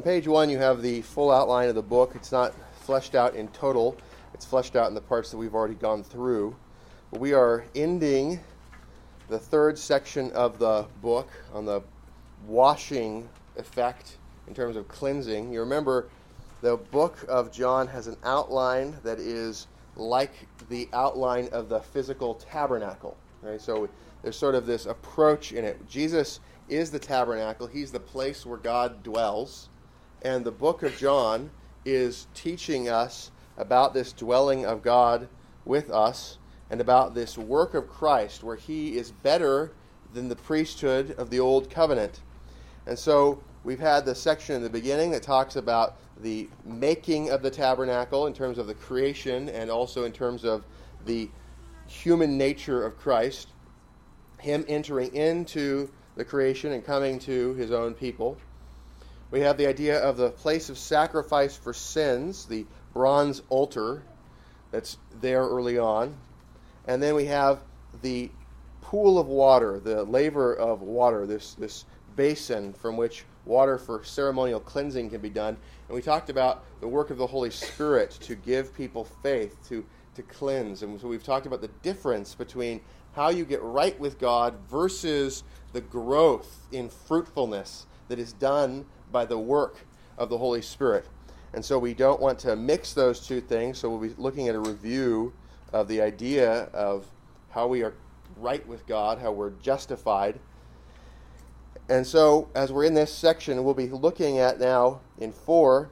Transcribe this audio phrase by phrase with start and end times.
[0.00, 2.12] On page one, you have the full outline of the book.
[2.14, 3.98] It's not fleshed out in total,
[4.32, 6.56] it's fleshed out in the parts that we've already gone through.
[7.10, 8.40] But we are ending
[9.28, 11.82] the third section of the book on the
[12.46, 13.28] washing
[13.58, 14.16] effect
[14.48, 15.52] in terms of cleansing.
[15.52, 16.08] You remember
[16.62, 20.32] the book of John has an outline that is like
[20.70, 23.18] the outline of the physical tabernacle.
[23.42, 23.60] Right?
[23.60, 23.86] So
[24.22, 25.86] there's sort of this approach in it.
[25.86, 26.40] Jesus
[26.70, 29.68] is the tabernacle, he's the place where God dwells.
[30.22, 31.50] And the book of John
[31.84, 35.28] is teaching us about this dwelling of God
[35.64, 36.38] with us
[36.70, 39.72] and about this work of Christ where he is better
[40.12, 42.20] than the priesthood of the old covenant.
[42.86, 47.42] And so we've had the section in the beginning that talks about the making of
[47.42, 50.64] the tabernacle in terms of the creation and also in terms of
[51.06, 51.30] the
[51.86, 53.48] human nature of Christ,
[54.38, 58.36] him entering into the creation and coming to his own people.
[59.30, 64.02] We have the idea of the place of sacrifice for sins, the bronze altar
[64.70, 66.16] that's there early on.
[66.86, 67.60] And then we have
[68.02, 68.30] the
[68.80, 71.84] pool of water, the laver of water, this, this
[72.16, 75.56] basin from which water for ceremonial cleansing can be done.
[75.88, 79.84] And we talked about the work of the Holy Spirit to give people faith, to,
[80.16, 80.82] to cleanse.
[80.82, 82.80] And so we've talked about the difference between
[83.12, 89.24] how you get right with God versus the growth in fruitfulness that is done by
[89.24, 89.76] the work
[90.18, 91.06] of the Holy Spirit.
[91.52, 93.78] And so we don't want to mix those two things.
[93.78, 95.32] So we'll be looking at a review
[95.72, 97.06] of the idea of
[97.50, 97.94] how we are
[98.36, 100.38] right with God, how we're justified.
[101.88, 105.90] And so, as we're in this section, we'll be looking at now in four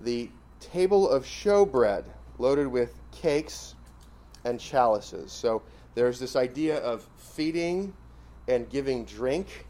[0.00, 2.04] the table of showbread
[2.38, 3.76] loaded with cakes
[4.44, 5.30] and chalices.
[5.30, 5.62] So,
[5.94, 7.92] there's this idea of feeding
[8.48, 9.66] and giving drink.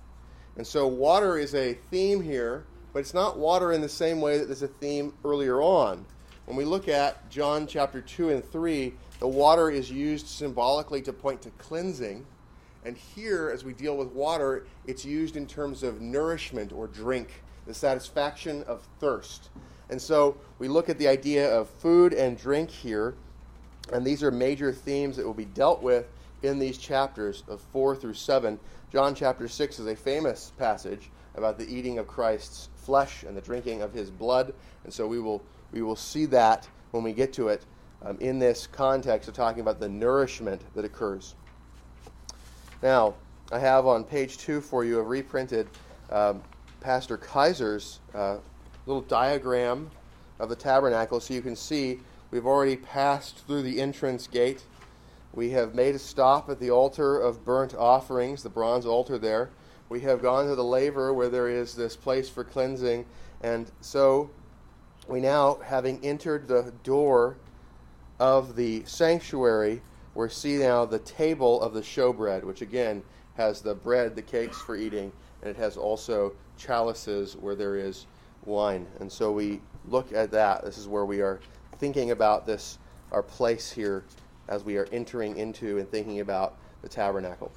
[0.56, 4.38] And so, water is a theme here, but it's not water in the same way
[4.38, 6.04] that there's a theme earlier on.
[6.44, 11.12] When we look at John chapter 2 and 3, the water is used symbolically to
[11.12, 12.26] point to cleansing.
[12.84, 17.42] And here, as we deal with water, it's used in terms of nourishment or drink,
[17.66, 19.50] the satisfaction of thirst.
[19.88, 23.14] And so we look at the idea of food and drink here,
[23.92, 26.06] and these are major themes that will be dealt with
[26.42, 28.58] in these chapters of 4 through 7.
[28.90, 33.40] John chapter 6 is a famous passage about the eating of Christ's flesh and the
[33.40, 34.52] drinking of his blood,
[34.84, 35.42] and so we will,
[35.72, 37.64] we will see that when we get to it
[38.04, 41.34] um, in this context of talking about the nourishment that occurs.
[42.82, 43.14] Now,
[43.52, 45.68] I have on page two for you a reprinted
[46.10, 46.42] um,
[46.80, 48.38] Pastor Kaiser's uh,
[48.86, 49.90] little diagram
[50.40, 52.00] of the tabernacle so you can see
[52.30, 54.64] we've already passed through the entrance gate.
[55.34, 59.50] We have made a stop at the altar of burnt offerings, the bronze altar there.
[59.88, 63.06] We have gone to the laver where there is this place for cleansing.
[63.42, 64.30] And so
[65.08, 67.38] we now, having entered the door
[68.18, 69.80] of the sanctuary,
[70.14, 73.02] we see now the table of the showbread, which again
[73.36, 75.10] has the bread, the cakes for eating,
[75.40, 78.04] and it has also chalices where there is
[78.44, 78.86] wine.
[79.00, 80.62] And so we look at that.
[80.62, 81.40] This is where we are
[81.78, 82.78] thinking about this,
[83.10, 84.04] our place here
[84.52, 87.50] as we are entering into and thinking about the tabernacle.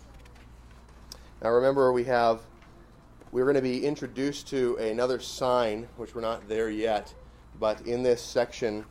[1.44, 2.42] Now remember, we have,
[3.32, 7.14] we're going to be introduced to another sign, which we're not there yet,
[7.60, 8.86] but in this section,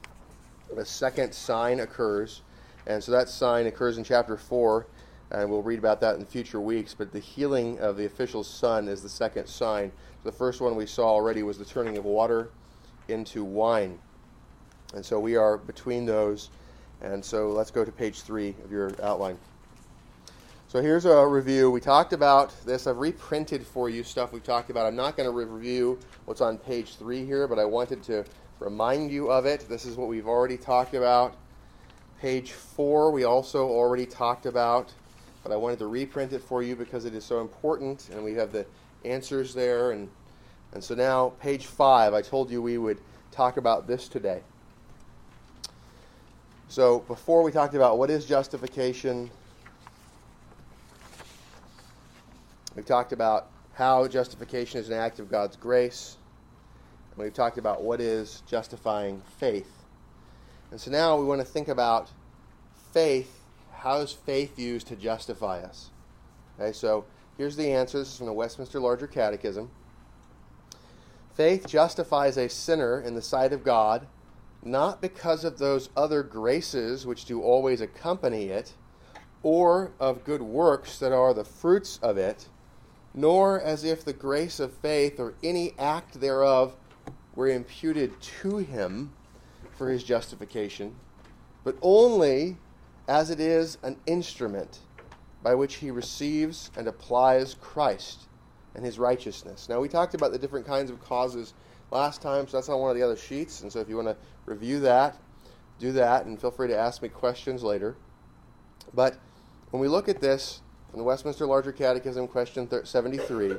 [0.74, 2.42] the second sign occurs
[2.86, 4.86] and so that sign occurs in chapter 4,
[5.30, 6.94] and we'll read about that in future weeks.
[6.94, 9.90] But the healing of the official's son is the second sign.
[10.22, 12.50] The first one we saw already was the turning of water
[13.08, 13.98] into wine.
[14.94, 16.50] And so we are between those.
[17.04, 19.36] And so let's go to page 3 of your outline.
[20.68, 21.70] So here's a review.
[21.70, 22.86] We talked about this.
[22.86, 24.86] I've reprinted for you stuff we've talked about.
[24.86, 28.24] I'm not going to review what's on page 3 here, but I wanted to
[28.58, 29.66] remind you of it.
[29.68, 31.36] This is what we've already talked about.
[32.20, 34.90] Page 4 we also already talked about,
[35.42, 38.32] but I wanted to reprint it for you because it is so important, and we
[38.32, 38.64] have the
[39.04, 39.90] answers there.
[39.90, 40.08] And,
[40.72, 42.98] and so now, page 5, I told you we would
[43.30, 44.40] talk about this today.
[46.68, 49.30] So before we talked about what is justification,
[52.74, 56.16] we've talked about how justification is an act of God's grace,
[57.14, 59.70] and we've talked about what is justifying faith.
[60.70, 62.10] And so now we want to think about
[62.92, 63.40] faith.
[63.72, 65.90] How is faith used to justify us?
[66.58, 67.04] Okay, so
[67.36, 67.98] here's the answer.
[67.98, 69.70] This is from the Westminster Larger Catechism.
[71.34, 74.06] Faith justifies a sinner in the sight of God,
[74.64, 78.74] not because of those other graces which do always accompany it,
[79.42, 82.48] or of good works that are the fruits of it,
[83.12, 86.74] nor as if the grace of faith or any act thereof
[87.34, 89.12] were imputed to him
[89.72, 90.94] for his justification,
[91.62, 92.56] but only
[93.06, 94.80] as it is an instrument
[95.42, 98.28] by which he receives and applies Christ
[98.74, 99.68] and his righteousness.
[99.68, 101.52] Now, we talked about the different kinds of causes
[101.90, 103.62] last time, so that's on one of the other sheets.
[103.62, 104.16] And so, if you want to
[104.46, 105.18] review that,
[105.78, 107.96] do that, and feel free to ask me questions later.
[108.92, 109.18] But
[109.70, 110.60] when we look at this
[110.92, 113.56] in the Westminster Larger Catechism, question 73,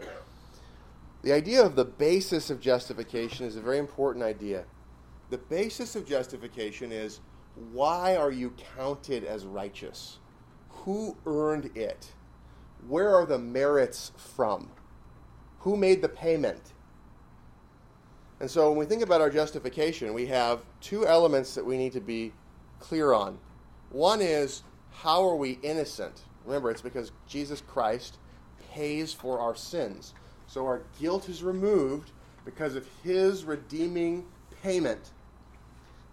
[1.24, 4.66] the idea of the basis of justification is a very important idea.
[5.31, 7.19] The basis of justification is
[7.72, 10.19] why are you counted as righteous?
[10.69, 12.12] Who earned it?
[12.88, 14.69] Where are the merits from?
[15.60, 16.74] Who made the payment?
[18.40, 21.94] And so when we think about our justification, we have two elements that we need
[21.94, 22.34] to be
[22.80, 23.38] clear on.
[23.92, 26.22] One is how are we innocent?
[26.46, 28.18] Remember, it's because Jesus Christ
[28.72, 30.14] pays for our sins.
[30.48, 32.12] So our guilt is removed
[32.44, 34.26] because of his redeeming
[34.62, 35.12] payment.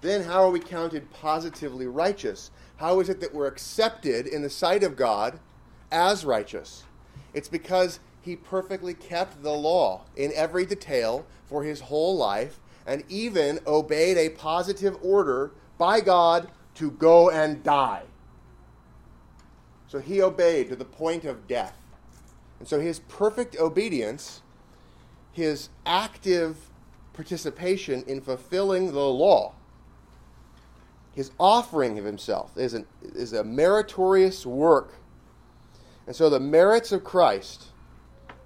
[0.01, 2.51] Then, how are we counted positively righteous?
[2.77, 5.39] How is it that we're accepted in the sight of God
[5.93, 6.85] as righteous?
[7.35, 13.05] It's because he perfectly kept the law in every detail for his whole life and
[13.11, 18.05] even obeyed a positive order by God to go and die.
[19.87, 21.77] So he obeyed to the point of death.
[22.59, 24.41] And so his perfect obedience,
[25.31, 26.57] his active
[27.13, 29.53] participation in fulfilling the law,
[31.15, 34.95] his offering of himself is, an, is a meritorious work.
[36.07, 37.67] And so the merits of Christ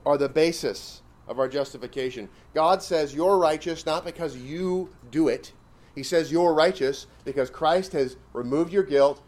[0.05, 2.29] are the basis of our justification.
[2.55, 5.53] God says you're righteous not because you do it.
[5.95, 9.23] He says you're righteous because Christ has removed your guilt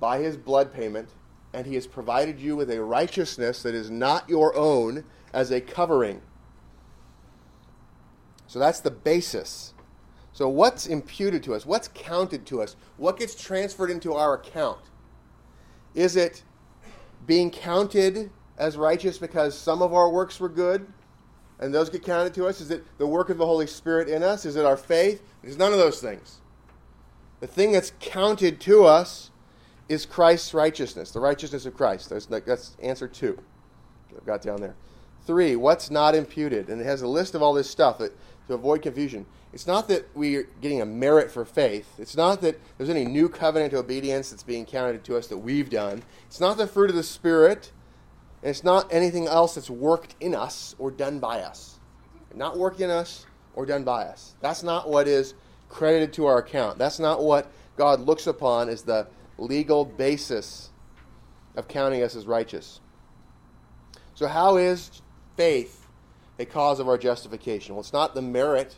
[0.00, 1.10] by his blood payment
[1.52, 5.60] and he has provided you with a righteousness that is not your own as a
[5.60, 6.20] covering.
[8.46, 9.74] So that's the basis.
[10.32, 11.64] So, what's imputed to us?
[11.64, 12.74] What's counted to us?
[12.96, 14.80] What gets transferred into our account?
[15.94, 16.42] Is it
[17.24, 20.86] being counted as righteous because some of our works were good
[21.58, 22.60] and those get counted to us?
[22.60, 24.44] Is it the work of the Holy Spirit in us?
[24.44, 25.22] Is it our faith?
[25.42, 26.40] It's none of those things.
[27.40, 29.30] The thing that's counted to us
[29.88, 32.10] is Christ's righteousness, the righteousness of Christ.
[32.10, 33.38] That's, that's answer two.
[34.16, 34.74] I've got down there.
[35.26, 36.68] Three, what's not imputed?
[36.68, 38.12] And it has a list of all this stuff that,
[38.48, 39.26] to avoid confusion.
[39.52, 41.88] It's not that we're getting a merit for faith.
[41.98, 45.70] It's not that there's any new covenant obedience that's being counted to us that we've
[45.70, 46.02] done.
[46.26, 47.72] It's not the fruit of the Spirit.
[48.44, 51.80] And it's not anything else that's worked in us or done by us.
[52.34, 53.24] Not worked in us
[53.54, 54.34] or done by us.
[54.42, 55.32] That's not what is
[55.70, 56.76] credited to our account.
[56.76, 59.06] That's not what God looks upon as the
[59.38, 60.70] legal basis
[61.56, 62.80] of counting us as righteous.
[64.14, 64.90] So, how is
[65.38, 65.88] faith
[66.38, 67.74] a cause of our justification?
[67.74, 68.76] Well, it's not the merit,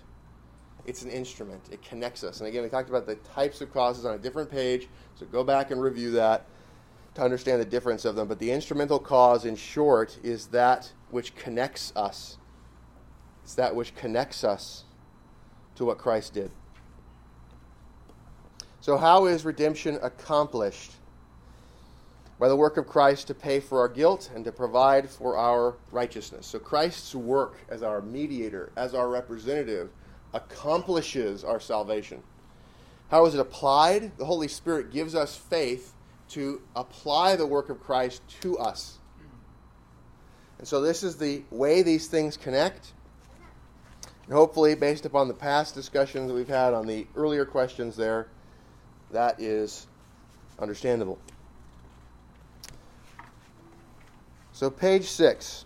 [0.85, 1.63] it's an instrument.
[1.73, 2.39] It connects us.
[2.39, 5.43] And again, we talked about the types of causes on a different page, so go
[5.43, 6.47] back and review that
[7.17, 8.29] to understand the difference of them.
[8.29, 12.37] But the instrumental cause, in short, is that which connects us.
[13.43, 14.85] It's that which connects us
[15.77, 16.51] to what Christ did.
[18.81, 20.93] So, how is redemption accomplished?
[22.39, 25.77] By the work of Christ to pay for our guilt and to provide for our
[25.91, 26.47] righteousness.
[26.47, 29.89] So, Christ's work as our mediator, as our representative,
[30.35, 32.23] accomplishes our salvation.
[33.11, 34.19] How is it applied?
[34.19, 35.95] The Holy Spirit gives us faith
[36.31, 38.99] to apply the work of Christ to us.
[40.59, 42.93] And so this is the way these things connect.
[44.27, 48.27] And hopefully, based upon the past discussions that we've had on the earlier questions there,
[49.13, 49.87] that is
[50.59, 51.19] understandable.
[54.53, 55.65] So, page six.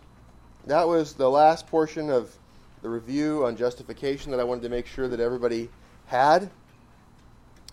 [0.67, 2.37] That was the last portion of
[2.83, 5.71] the review on justification that I wanted to make sure that everybody
[6.07, 6.43] had.
[6.43, 6.51] And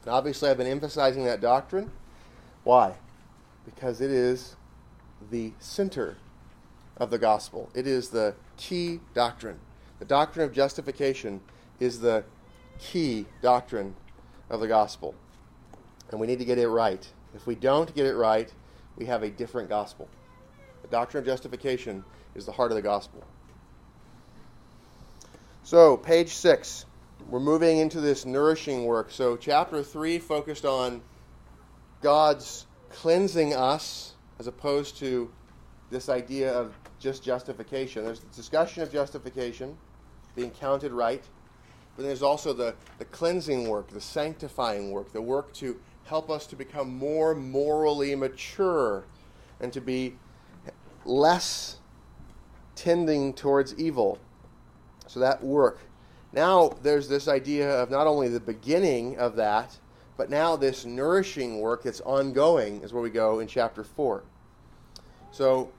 [0.07, 1.91] obviously, I've been emphasizing that doctrine.
[2.67, 2.95] Why?
[3.63, 4.57] Because it is
[5.31, 6.17] the center
[6.97, 9.57] of the gospel, it is the key doctrine.
[9.99, 11.39] The doctrine of justification
[11.79, 12.25] is the
[12.77, 13.95] key doctrine
[14.49, 15.15] of the gospel.
[16.11, 17.07] And we need to get it right.
[17.33, 18.51] If we don't get it right,
[18.97, 20.09] we have a different gospel.
[20.81, 22.03] The doctrine of justification
[22.35, 23.23] is the heart of the gospel.
[25.63, 26.83] So, page six,
[27.29, 29.09] we're moving into this nourishing work.
[29.09, 31.01] So, chapter three focused on
[32.01, 35.31] God's cleansing us as opposed to
[35.89, 38.05] this idea of just justification.
[38.05, 39.77] There's the discussion of justification,
[40.35, 41.23] being counted right,
[41.95, 46.45] but there's also the, the cleansing work, the sanctifying work, the work to help us
[46.47, 49.05] to become more morally mature
[49.59, 50.15] and to be
[51.05, 51.77] less
[52.75, 54.19] tending towards evil.
[55.07, 55.79] So that work
[56.33, 59.77] now there's this idea of not only the beginning of that,
[60.17, 64.23] but now this nourishing work that's ongoing is where we go in chapter 4.
[65.31, 65.71] So,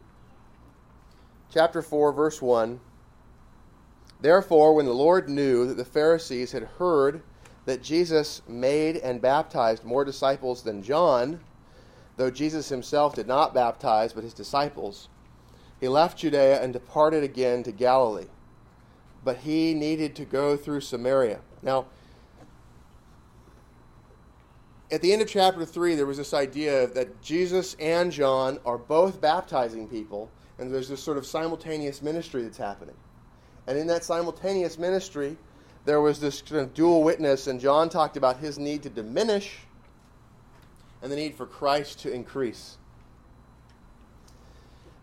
[1.53, 2.81] chapter 4, verse 1
[4.21, 7.23] Therefore, when the Lord knew that the Pharisees had heard
[7.67, 11.41] that Jesus made and baptized more disciples than John,
[12.17, 15.09] though Jesus himself did not baptize but his disciples,
[15.81, 18.27] he left Judea and departed again to Galilee.
[19.25, 21.41] But he needed to go through Samaria.
[21.63, 21.87] Now,
[24.91, 28.79] at the end of chapter 3, there was this idea that Jesus and John are
[28.79, 32.97] both baptizing people, and there's this sort of simultaneous ministry that's happening.
[33.67, 35.37] And in that simultaneous ministry,
[35.85, 39.59] there was this kind of dual witness, and John talked about his need to diminish
[41.03, 42.79] and the need for Christ to increase.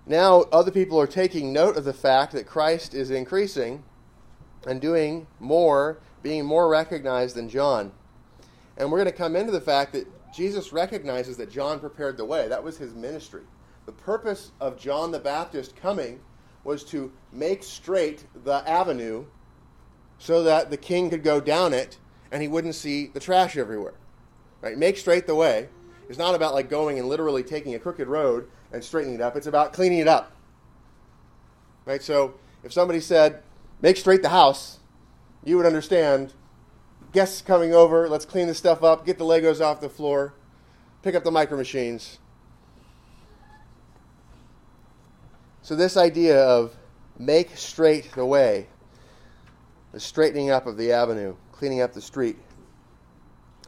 [0.07, 3.83] Now, other people are taking note of the fact that Christ is increasing
[4.67, 7.91] and doing more, being more recognized than John.
[8.77, 12.25] And we're going to come into the fact that Jesus recognizes that John prepared the
[12.25, 12.47] way.
[12.47, 13.43] That was his ministry.
[13.85, 16.19] The purpose of John the Baptist coming
[16.63, 19.25] was to make straight the avenue
[20.17, 21.97] so that the king could go down it
[22.31, 23.93] and he wouldn't see the trash everywhere.
[24.61, 24.77] Right?
[24.77, 25.69] Make straight the way
[26.09, 29.35] is not about like going and literally taking a crooked road and straightening it up.
[29.35, 30.31] It's about cleaning it up.
[31.85, 32.01] Right?
[32.01, 33.43] So if somebody said,
[33.81, 34.79] "Make straight the house,"
[35.43, 36.33] you would understand
[37.15, 40.33] guests coming over, let's clean the stuff up, get the Legos off the floor,
[41.01, 42.19] pick up the micro machines,
[45.65, 46.75] So, this idea of
[47.17, 48.67] make straight the way,
[49.93, 52.37] the straightening up of the avenue, cleaning up the street.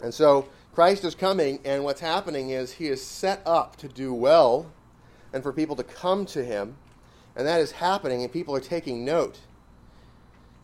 [0.04, 4.14] And so, Christ is coming, and what's happening is he is set up to do
[4.14, 4.72] well
[5.34, 6.78] and for people to come to him.
[7.36, 9.40] And that is happening, and people are taking note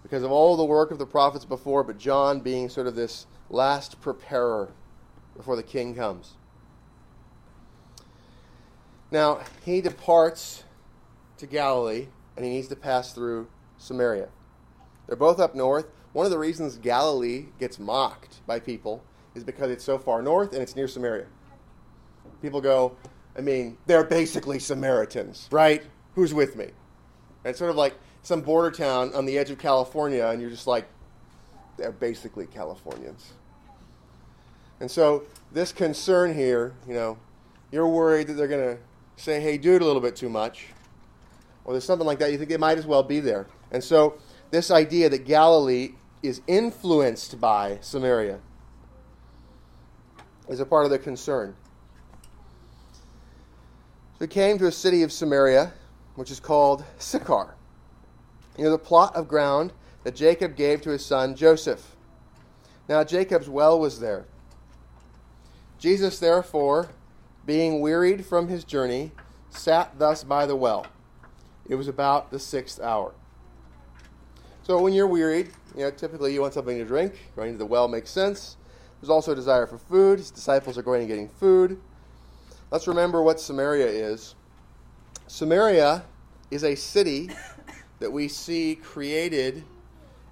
[0.04, 3.26] because of all the work of the prophets before, but John being sort of this
[3.50, 4.72] last preparer
[5.36, 6.34] before the king comes.
[9.10, 10.64] Now, he departs
[11.38, 14.30] to Galilee, and he needs to pass through Samaria.
[15.08, 15.86] They're both up north.
[16.14, 19.04] One of the reasons Galilee gets mocked by people
[19.36, 21.26] is because it's so far north and it's near Samaria.
[22.42, 22.96] People go,
[23.38, 25.84] I mean, they're basically Samaritans, right?
[26.16, 26.66] Who's with me?
[26.66, 30.50] And it's sort of like some border town on the edge of California, and you're
[30.50, 30.88] just like,
[31.78, 33.34] they're basically Californians.
[34.80, 37.18] And so, this concern here, you know,
[37.72, 38.82] you're worried that they're going to
[39.18, 40.68] say, hey, dude, a little bit too much
[41.66, 43.48] or there's something like that, you think it might as well be there.
[43.72, 44.16] And so,
[44.52, 48.40] this idea that Galilee is influenced by Samaria
[50.48, 51.56] is a part of the concern.
[54.20, 55.74] So he came to a city of Samaria,
[56.16, 57.56] which is called Sychar,
[58.58, 61.96] near the plot of ground that Jacob gave to his son Joseph.
[62.88, 64.26] Now Jacob's well was there.
[65.80, 66.90] Jesus, therefore,
[67.46, 69.12] being wearied from his journey,
[69.50, 70.88] sat thus by the well.
[71.68, 73.14] It was about the sixth hour.
[74.64, 77.20] So when you're wearied, you know, typically you want something to drink.
[77.36, 78.58] Going to the well makes sense.
[79.02, 80.20] There's also a desire for food.
[80.20, 81.80] His disciples are going and getting food.
[82.72, 84.36] Let's remember what Samaria is.
[85.28, 86.04] Samaria
[86.50, 87.30] is a city
[88.04, 89.64] that we see created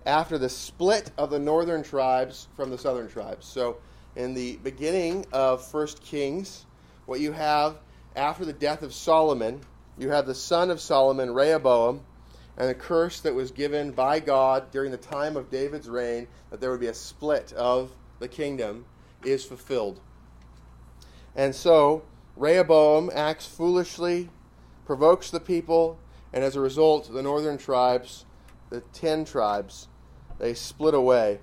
[0.05, 3.45] after the split of the northern tribes from the southern tribes.
[3.45, 3.77] So,
[4.15, 6.65] in the beginning of First Kings,
[7.05, 7.77] what you have
[8.15, 9.61] after the death of Solomon
[9.97, 12.01] you have the son of Solomon, Rehoboam,
[12.57, 16.59] and the curse that was given by God during the time of David's reign that
[16.59, 18.85] there would be a split of the kingdom
[19.23, 19.99] is fulfilled.
[21.35, 22.03] And so
[22.35, 24.29] Rehoboam acts foolishly,
[24.85, 25.99] provokes the people,
[26.33, 28.25] and as a result, the northern tribes,
[28.69, 29.87] the ten tribes,
[30.39, 31.39] they split away.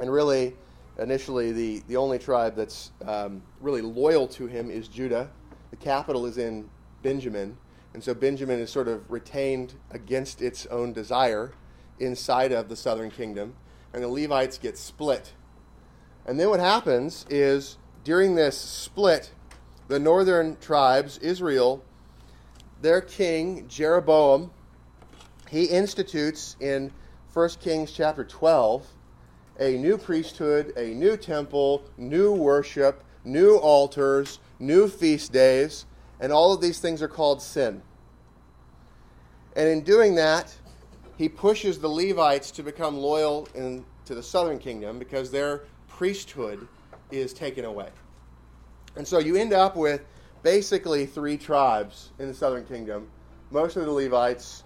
[0.00, 0.54] And really,
[0.98, 5.30] initially, the, the only tribe that's um, really loyal to him is Judah.
[5.70, 6.68] The capital is in
[7.02, 7.56] Benjamin.
[7.94, 11.52] And so Benjamin is sort of retained against its own desire
[12.00, 13.54] inside of the southern kingdom.
[13.92, 15.32] And the Levites get split.
[16.26, 19.30] And then what happens is during this split,
[19.86, 21.84] the northern tribes, Israel,
[22.82, 24.50] their king, Jeroboam,
[25.50, 26.92] he institutes in
[27.32, 28.86] 1 Kings chapter 12
[29.60, 35.86] a new priesthood, a new temple, new worship, new altars, new feast days
[36.20, 37.82] and all of these things are called sin.
[39.56, 40.54] And in doing that,
[41.16, 46.66] he pushes the Levites to become loyal in, to the southern kingdom because their priesthood
[47.10, 47.90] is taken away.
[48.96, 50.02] And so you end up with
[50.44, 53.08] basically three tribes in the southern kingdom
[53.50, 54.64] most of the Levites,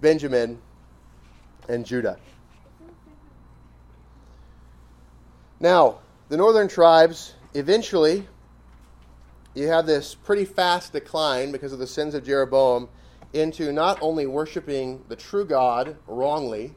[0.00, 0.60] Benjamin,
[1.68, 2.18] and Judah.
[5.60, 8.26] Now, the northern tribes eventually
[9.54, 12.88] you have this pretty fast decline because of the sins of Jeroboam
[13.32, 16.74] into not only worshiping the true God wrongly,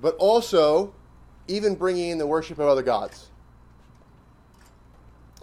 [0.00, 0.94] but also
[1.48, 3.30] even bringing in the worship of other gods.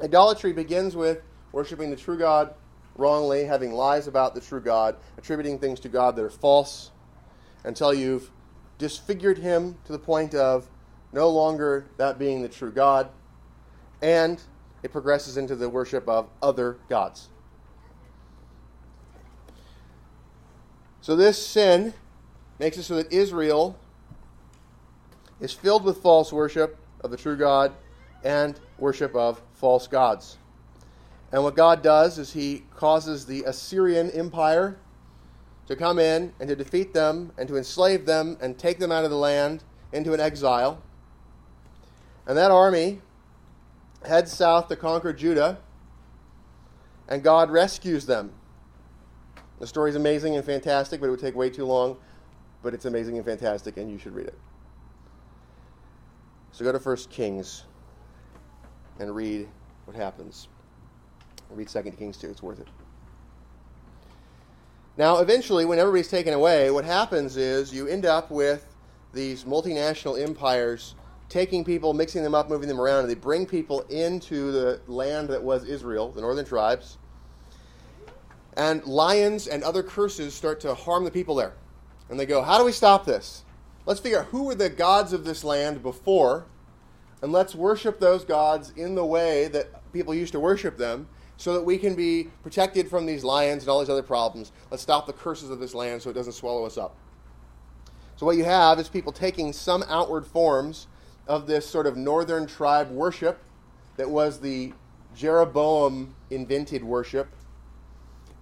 [0.02, 1.22] Idolatry begins with
[1.52, 2.54] worshiping the true God
[2.96, 6.92] wrongly, having lies about the true God, attributing things to God that are false,
[7.64, 8.32] until you've
[8.78, 10.70] disfigured him to the point of
[11.12, 13.10] no longer that being the true God,
[14.02, 14.42] and
[14.84, 17.30] it progresses into the worship of other gods.
[21.02, 21.94] So this sin
[22.60, 23.78] makes it so that Israel
[25.40, 27.74] is filled with false worship of the true God
[28.24, 30.38] and worship of false gods.
[31.32, 34.78] And what God does is he causes the Assyrian Empire
[35.68, 39.04] to come in and to defeat them and to enslave them and take them out
[39.04, 40.82] of the land into an exile.
[42.28, 43.02] And that army
[44.06, 45.58] heads south to conquer Judah,
[47.08, 48.32] and God rescues them.
[49.60, 51.98] The story is amazing and fantastic, but it would take way too long.
[52.62, 54.38] But it's amazing and fantastic, and you should read it.
[56.56, 57.66] So go to 1 Kings
[59.00, 59.50] and read
[59.84, 60.48] what happens.
[61.50, 62.70] Read 2 Kings 2, it's worth it.
[64.96, 68.74] Now, eventually, when everybody's taken away, what happens is you end up with
[69.14, 70.96] these multinational empires
[71.28, 75.28] taking people, mixing them up, moving them around, and they bring people into the land
[75.28, 77.00] that was Israel, the northern tribes.
[78.56, 81.56] And lions and other curses start to harm the people there.
[82.10, 83.45] And they go, How do we stop this?
[83.86, 86.48] Let's figure out who were the gods of this land before,
[87.22, 91.54] and let's worship those gods in the way that people used to worship them so
[91.54, 94.52] that we can be protected from these lions and all these other problems.
[94.72, 96.96] Let's stop the curses of this land so it doesn't swallow us up.
[98.16, 100.88] So, what you have is people taking some outward forms
[101.28, 103.44] of this sort of northern tribe worship
[103.98, 104.74] that was the
[105.16, 107.28] Jeroboam invented worship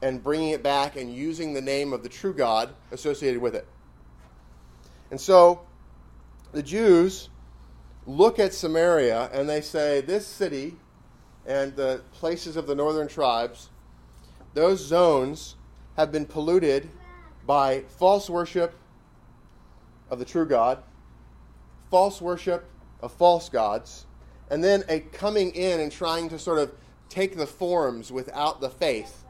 [0.02, 3.68] and bringing it back and using the name of the true God associated with it.
[5.14, 5.62] And so
[6.54, 7.30] the Jews
[8.08, 10.74] look at Samaria and they say, This city
[11.46, 13.70] and the places of the northern tribes,
[14.56, 15.56] those zones
[15.98, 16.90] have been polluted
[17.46, 18.74] by false worship
[20.10, 20.82] of the true God,
[21.92, 22.66] false worship
[23.00, 24.08] of false gods,
[24.50, 26.72] and then a coming in and trying to sort of
[27.10, 29.24] take the forms without the faith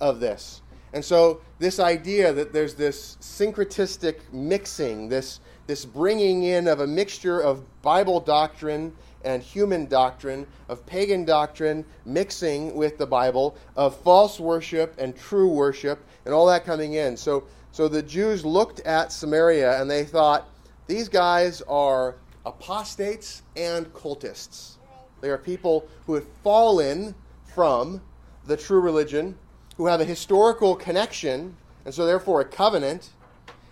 [0.00, 0.62] of this.
[0.96, 6.86] And so, this idea that there's this syncretistic mixing, this, this bringing in of a
[6.86, 13.94] mixture of Bible doctrine and human doctrine, of pagan doctrine mixing with the Bible, of
[13.94, 17.14] false worship and true worship, and all that coming in.
[17.14, 20.48] So, so the Jews looked at Samaria and they thought,
[20.86, 24.76] these guys are apostates and cultists.
[25.20, 27.14] They are people who have fallen
[27.54, 28.00] from
[28.46, 29.36] the true religion,
[29.76, 33.10] who have a historical connection, and so therefore a covenant,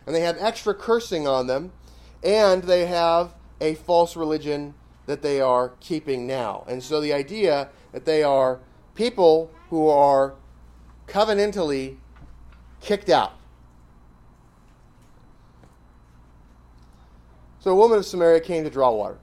[0.07, 1.73] and they have extra cursing on them,
[2.23, 4.75] and they have a false religion
[5.07, 6.64] that they are keeping now.
[6.67, 8.61] And so the idea that they are
[8.95, 10.35] people who are
[11.07, 11.97] covenantally
[12.81, 13.33] kicked out.
[17.61, 19.17] So a woman of Samaria came to draw water.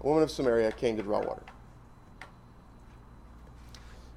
[0.00, 1.42] A woman of Samaria came to draw water.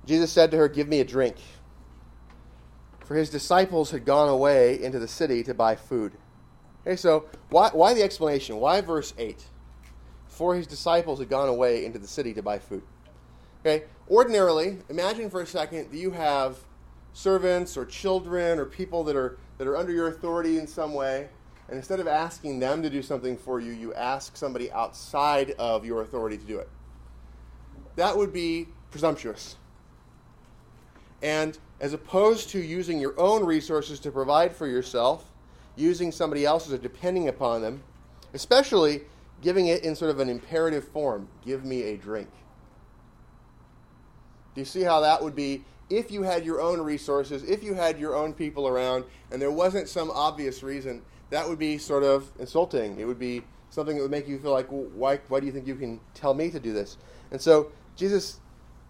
[0.05, 1.37] Jesus said to her, Give me a drink.
[3.05, 6.13] For his disciples had gone away into the city to buy food.
[6.85, 8.57] Okay, so why, why the explanation?
[8.57, 9.43] Why verse 8?
[10.27, 12.83] For his disciples had gone away into the city to buy food.
[13.61, 16.57] Okay, ordinarily, imagine for a second that you have
[17.13, 21.29] servants or children or people that are, that are under your authority in some way,
[21.67, 25.85] and instead of asking them to do something for you, you ask somebody outside of
[25.85, 26.69] your authority to do it.
[27.95, 29.55] That would be presumptuous.
[31.25, 35.25] And as opposed to using your own resources to provide for yourself,
[35.75, 37.81] using somebody else's or depending upon them,
[38.33, 39.01] especially
[39.41, 42.29] giving it in sort of an imperative form give me a drink.
[44.53, 47.73] Do you see how that would be if you had your own resources, if you
[47.73, 51.01] had your own people around, and there wasn't some obvious reason?
[51.29, 52.99] that would be sort of insulting.
[52.99, 55.51] It would be something that would make you feel like, well, why, why do you
[55.51, 56.97] think you can tell me to do this?
[57.31, 58.39] And so Jesus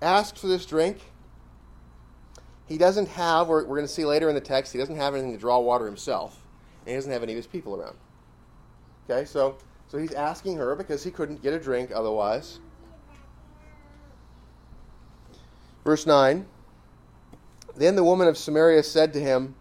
[0.01, 0.99] asks for this drink.
[2.67, 5.13] He doesn't have, we're, we're going to see later in the text, he doesn't have
[5.13, 6.39] anything to draw water himself,
[6.82, 7.95] and he doesn't have any of his people around.
[9.10, 12.60] Okay, so, so he's asking her because he couldn't get a drink otherwise.
[15.84, 16.47] Verse 9
[17.75, 19.54] Then the woman of Samaria said to him,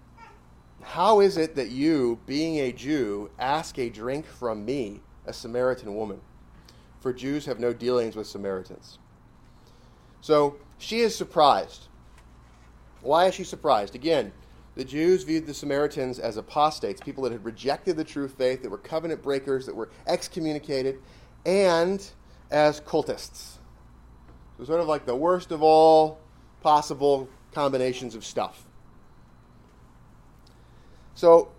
[0.82, 5.94] How is it that you, being a Jew, ask a drink from me, a Samaritan
[5.94, 6.22] woman?
[7.00, 8.98] For Jews have no dealings with Samaritans.
[10.22, 11.88] So she is surprised.
[13.04, 13.94] Why is she surprised?
[13.94, 14.32] Again,
[14.76, 18.70] the Jews viewed the Samaritans as apostates, people that had rejected the true faith, that
[18.70, 20.98] were covenant breakers, that were excommunicated,
[21.44, 22.04] and
[22.50, 23.58] as cultists.
[24.56, 26.18] So, sort of like the worst of all
[26.62, 28.64] possible combinations of stuff.
[31.14, 31.52] So,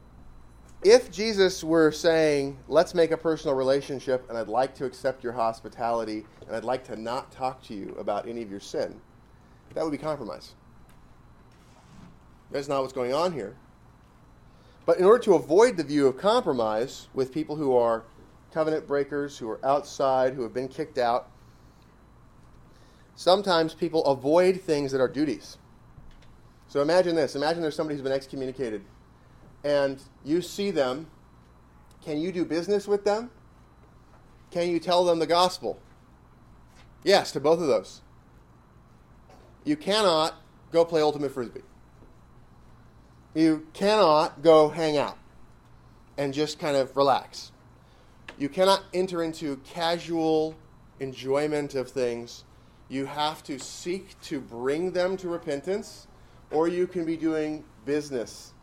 [0.84, 5.34] if Jesus were saying, let's make a personal relationship and I'd like to accept your
[5.34, 9.00] hospitality and I'd like to not talk to you about any of your sin,
[9.76, 10.56] that would be compromise.
[12.56, 13.54] That's not what's going on here.
[14.86, 18.06] But in order to avoid the view of compromise with people who are
[18.54, 21.30] covenant breakers, who are outside, who have been kicked out,
[23.14, 25.58] sometimes people avoid things that are duties.
[26.70, 28.86] So imagine this imagine there's somebody who's been excommunicated,
[29.66, 31.08] and you see them.
[32.06, 33.32] Can you do business with them?
[34.52, 35.78] Can you tell them the gospel?
[37.04, 38.02] Yes, to both of those.
[39.66, 40.36] You cannot
[40.72, 41.64] go play Ultimate Frisbee.
[43.36, 45.18] You cannot go hang out
[46.18, 47.52] and just kind of relax.
[48.38, 50.56] You cannot enter into casual
[51.02, 52.46] enjoyment of things.
[52.88, 56.08] You have to seek to bring them to repentance,
[56.50, 58.54] or you can be doing business.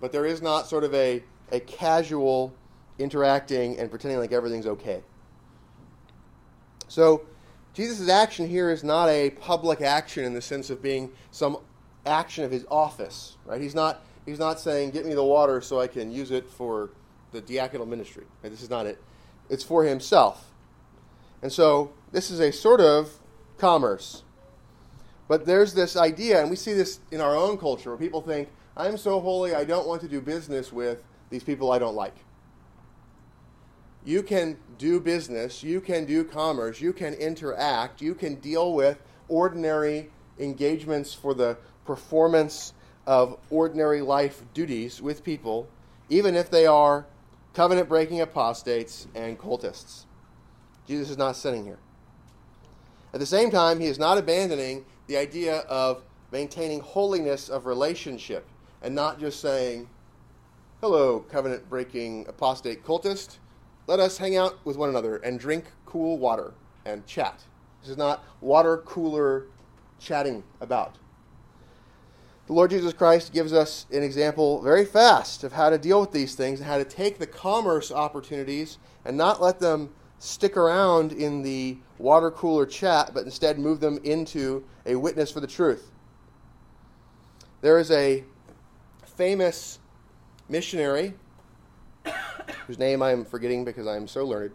[0.00, 2.54] But there is not sort of a, a casual
[3.00, 5.02] interacting and pretending like everything's okay.
[6.86, 7.22] So,
[7.72, 11.58] Jesus' action here is not a public action in the sense of being some
[12.06, 13.60] action of his office, right?
[13.60, 16.90] He's not, he's not saying, get me the water so I can use it for
[17.32, 18.24] the diaconal ministry.
[18.42, 18.50] Right?
[18.50, 19.02] This is not it.
[19.48, 20.50] It's for himself.
[21.42, 23.18] And so this is a sort of
[23.58, 24.22] commerce.
[25.28, 28.48] But there's this idea, and we see this in our own culture, where people think,
[28.76, 32.16] I'm so holy, I don't want to do business with these people I don't like.
[34.04, 38.98] You can do business, you can do commerce, you can interact, you can deal with
[39.28, 41.58] ordinary engagements for the
[41.90, 42.72] performance
[43.04, 45.68] of ordinary life duties with people,
[46.08, 47.04] even if they are
[47.52, 50.04] covenant breaking apostates and cultists.
[50.86, 51.80] Jesus is not sinning here.
[53.12, 58.46] At the same time, he is not abandoning the idea of maintaining holiness of relationship
[58.82, 59.88] and not just saying,
[60.80, 63.38] Hello, covenant breaking apostate cultist.
[63.88, 67.42] Let us hang out with one another and drink cool water and chat.
[67.80, 69.46] This is not water cooler
[69.98, 70.94] chatting about.
[72.50, 76.10] The Lord Jesus Christ gives us an example very fast of how to deal with
[76.10, 81.12] these things and how to take the commerce opportunities and not let them stick around
[81.12, 85.92] in the water cooler chat, but instead move them into a witness for the truth.
[87.60, 88.24] There is a
[89.04, 89.78] famous
[90.48, 91.14] missionary
[92.66, 94.54] whose name I'm forgetting because I'm so learned.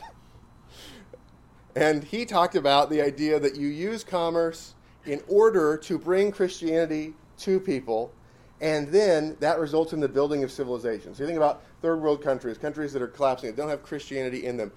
[1.76, 4.72] and he talked about the idea that you use commerce
[5.04, 8.12] in order to bring Christianity to people,
[8.60, 11.14] and then that results in the building of civilization.
[11.14, 14.46] So you think about third world countries, countries that are collapsing, that don't have Christianity
[14.46, 14.72] in them.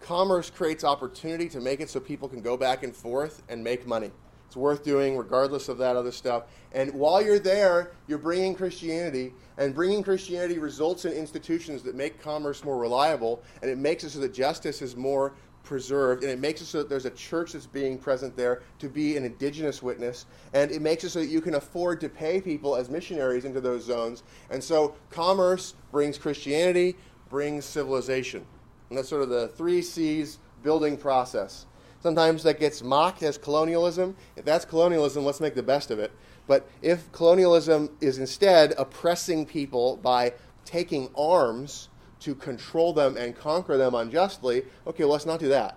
[0.00, 3.86] Commerce creates opportunity to make it so people can go back and forth and make
[3.86, 4.10] money.
[4.46, 6.44] It's worth doing regardless of that other stuff.
[6.72, 12.22] And while you're there, you're bringing Christianity, and bringing Christianity results in institutions that make
[12.22, 15.34] commerce more reliable, and it makes it so that justice is more
[15.68, 18.88] preserved, and it makes it so that there's a church that's being present there to
[18.88, 22.40] be an indigenous witness, and it makes it so that you can afford to pay
[22.40, 24.22] people as missionaries into those zones.
[24.48, 26.96] And so commerce brings Christianity,
[27.28, 28.46] brings civilization.
[28.88, 31.66] And that's sort of the three C's building process.
[32.00, 34.16] Sometimes that gets mocked as colonialism.
[34.36, 36.12] If that's colonialism, let's make the best of it.
[36.46, 40.32] But if colonialism is instead oppressing people by
[40.64, 45.76] taking arms, to control them and conquer them unjustly, okay, well, let's not do that.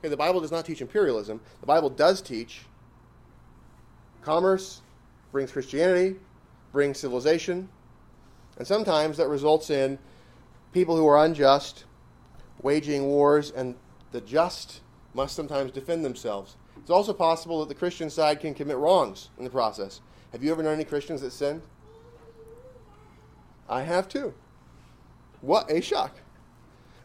[0.00, 1.40] Okay, the Bible does not teach imperialism.
[1.60, 2.62] The Bible does teach
[4.22, 4.82] commerce
[5.32, 6.16] brings Christianity,
[6.72, 7.68] brings civilization,
[8.58, 9.98] and sometimes that results in
[10.72, 11.84] people who are unjust
[12.62, 13.74] waging wars, and
[14.12, 14.80] the just
[15.14, 16.56] must sometimes defend themselves.
[16.78, 20.00] It's also possible that the Christian side can commit wrongs in the process.
[20.32, 21.62] Have you ever known any Christians that sinned?
[23.68, 24.34] I have too.
[25.40, 26.16] What a shock.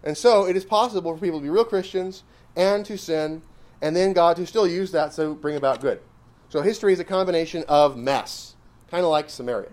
[0.03, 2.23] And so it is possible for people to be real Christians
[2.55, 3.41] and to sin,
[3.81, 6.01] and then God to still use that to bring about good.
[6.49, 8.55] So history is a combination of mess,
[8.89, 9.69] kind of like Samaria.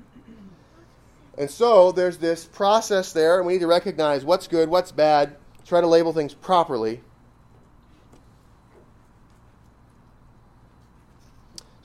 [1.37, 5.37] And so there's this process there, and we need to recognize what's good, what's bad,
[5.65, 7.01] try to label things properly.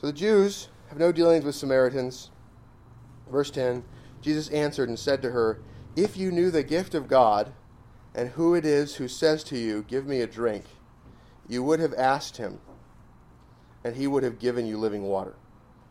[0.01, 2.29] So the Jews have no dealings with Samaritans.
[3.31, 3.83] Verse 10
[4.21, 5.59] Jesus answered and said to her,
[5.95, 7.53] If you knew the gift of God,
[8.15, 10.65] and who it is who says to you, Give me a drink,
[11.47, 12.59] you would have asked him,
[13.83, 15.35] and he would have given you living water.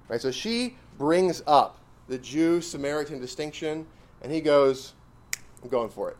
[0.09, 0.21] Right?
[0.21, 3.87] So she brings up the Jew Samaritan distinction,
[4.21, 4.95] and he goes,
[5.63, 6.17] I'm going for it.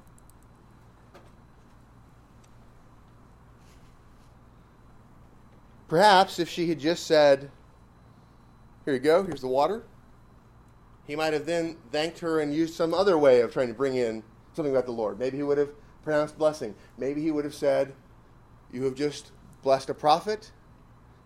[5.89, 7.51] Perhaps if she had just said,
[8.85, 9.83] Here you go, here's the water,
[11.13, 13.97] he might have then thanked her and used some other way of trying to bring
[13.97, 14.23] in
[14.55, 15.19] something about the Lord.
[15.19, 15.69] Maybe he would have
[16.03, 16.75] pronounced blessing.
[16.97, 17.93] Maybe he would have said,
[18.73, 19.31] You have just
[19.63, 20.53] blessed a prophet,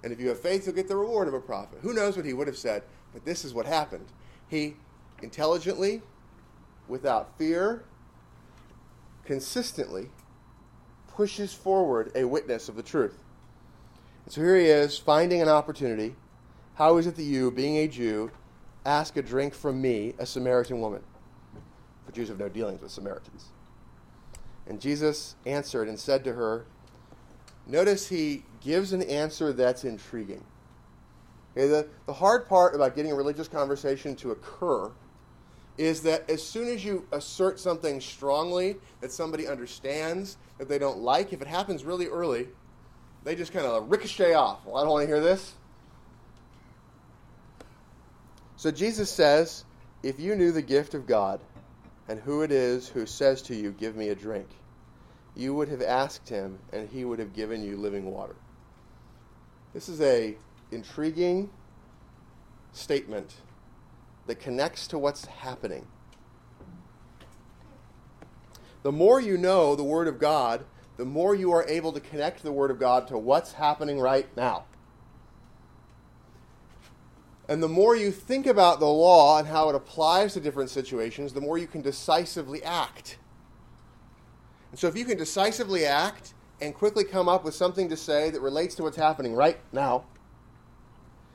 [0.02, 1.78] and if you have faith, you'll get the reward of a prophet.
[1.82, 2.82] Who knows what he would have said?
[3.12, 4.06] But this is what happened.
[4.48, 4.74] He
[5.22, 6.02] intelligently,
[6.88, 7.84] without fear,
[9.24, 10.10] consistently
[11.06, 13.22] pushes forward a witness of the truth.
[14.24, 16.16] And so here he is, finding an opportunity.
[16.74, 18.32] How is it that you, being a Jew,
[18.86, 21.02] ask a drink from me, a Samaritan woman?
[22.04, 23.46] For Jews have no dealings with Samaritans.
[24.66, 26.66] And Jesus answered and said to her,
[27.66, 30.44] Notice he gives an answer that's intriguing.
[31.56, 34.90] Okay, the, the hard part about getting a religious conversation to occur
[35.78, 40.98] is that as soon as you assert something strongly that somebody understands, that they don't
[40.98, 42.48] like, if it happens really early,
[43.24, 44.64] they just kind of ricochet off.
[44.64, 45.54] Well, I don't want to hear this.
[48.56, 49.64] So Jesus says,
[50.02, 51.40] If you knew the gift of God
[52.08, 54.48] and who it is who says to you, Give me a drink,
[55.34, 58.36] you would have asked him, and he would have given you living water.
[59.74, 60.36] This is a
[60.72, 61.50] intriguing
[62.72, 63.34] statement
[64.26, 65.86] that connects to what's happening.
[68.82, 70.64] The more you know the Word of God,
[70.96, 74.28] the more you are able to connect the Word of God to what's happening right
[74.36, 74.64] now.
[77.48, 81.32] And the more you think about the law and how it applies to different situations,
[81.32, 83.18] the more you can decisively act.
[84.70, 88.30] And so if you can decisively act and quickly come up with something to say
[88.30, 90.04] that relates to what's happening right now,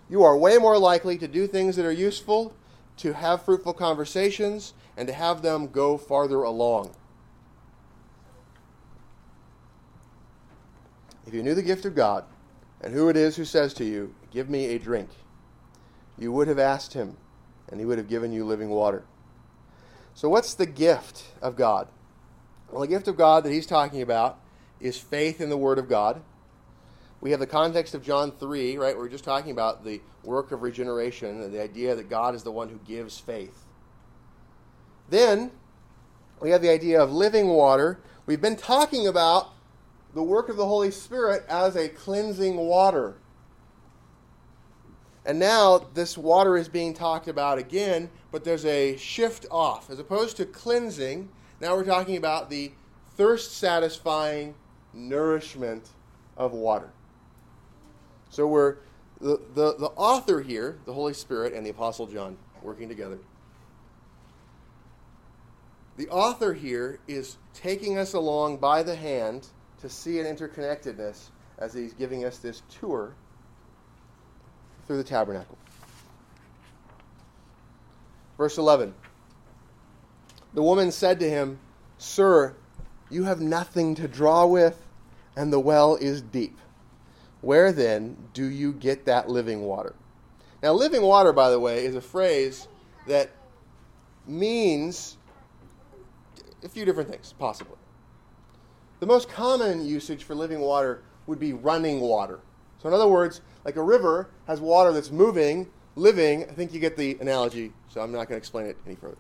[0.10, 2.54] you are way more likely to do things that are useful,
[2.98, 6.94] to have fruitful conversations, and to have them go farther along.
[11.26, 12.26] If you knew the gift of God
[12.82, 15.10] and who it is who says to you, Give me a drink,
[16.22, 17.18] you would have asked him,
[17.70, 19.04] and he would have given you living water.
[20.14, 21.88] So, what's the gift of God?
[22.70, 24.40] Well, the gift of God that he's talking about
[24.80, 26.22] is faith in the Word of God.
[27.22, 28.98] We have the context of John 3, right?
[28.98, 32.52] We're just talking about the work of regeneration and the idea that God is the
[32.52, 33.66] one who gives faith.
[35.10, 35.52] Then
[36.40, 38.00] we have the idea of living water.
[38.26, 39.50] We've been talking about
[40.14, 43.21] the work of the Holy Spirit as a cleansing water.
[45.26, 49.90] And now this water is being talked about again, but there's a shift off.
[49.90, 51.30] As opposed to cleansing,
[51.60, 52.72] now we're talking about the
[53.16, 54.56] thirst satisfying
[54.94, 55.90] nourishment
[56.38, 56.90] of water.
[58.30, 58.78] So we're
[59.20, 63.20] the, the, the author here, the Holy Spirit and the Apostle John working together.
[65.98, 69.48] The author here is taking us along by the hand
[69.82, 71.30] to see an interconnectedness
[71.60, 73.14] as he's giving us this tour
[74.92, 75.58] through the tabernacle.
[78.38, 78.94] Verse 11
[80.54, 81.60] The woman said to him,
[81.98, 82.58] Sir,
[83.10, 84.86] you have nothing to draw with,
[85.38, 86.58] and the well is deep.
[87.40, 89.96] Where then do you get that living water?
[90.62, 92.68] Now, living water, by the way, is a phrase
[93.08, 93.32] that
[94.28, 95.16] means
[96.66, 97.78] a few different things, possibly.
[99.00, 102.42] The most common usage for living water would be running water.
[102.80, 106.44] So, in other words, like a river has water that's moving, living.
[106.44, 109.18] I think you get the analogy, so I'm not going to explain it any further.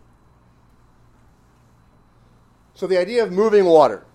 [2.73, 4.05] So, the idea of moving water.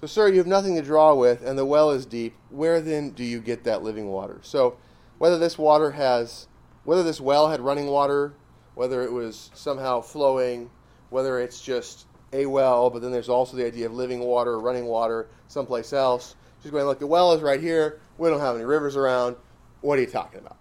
[0.00, 2.34] So, sir, you have nothing to draw with, and the well is deep.
[2.50, 4.38] Where then do you get that living water?
[4.42, 4.76] So,
[5.18, 6.48] whether this water has,
[6.84, 8.34] whether this well had running water,
[8.74, 10.70] whether it was somehow flowing,
[11.10, 14.84] whether it's just a well, but then there's also the idea of living water, running
[14.86, 16.34] water someplace else.
[16.66, 18.00] She's going, look, the well is right here.
[18.18, 19.36] We don't have any rivers around.
[19.82, 20.56] What are you talking about?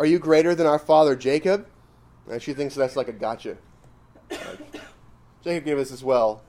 [0.00, 1.68] Are you greater than our father Jacob?
[2.28, 3.56] And she thinks that's like a gotcha.
[5.44, 6.42] Jacob gave us this well,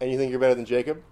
[0.00, 1.02] and you think you're better than Jacob?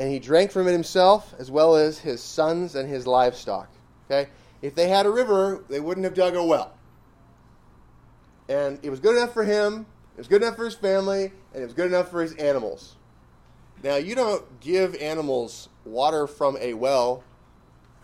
[0.00, 3.68] And he drank from it himself, as well as his sons and his livestock.
[4.10, 4.28] Okay?
[4.60, 6.74] If they had a river, they wouldn't have dug a well.
[8.52, 11.62] And it was good enough for him, it was good enough for his family, and
[11.62, 12.96] it was good enough for his animals.
[13.82, 17.24] Now, you don't give animals water from a well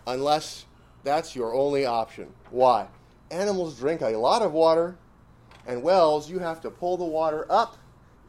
[0.07, 0.65] unless
[1.03, 2.33] that's your only option.
[2.49, 2.87] Why?
[3.29, 4.97] Animals drink a lot of water,
[5.67, 7.77] and wells, you have to pull the water up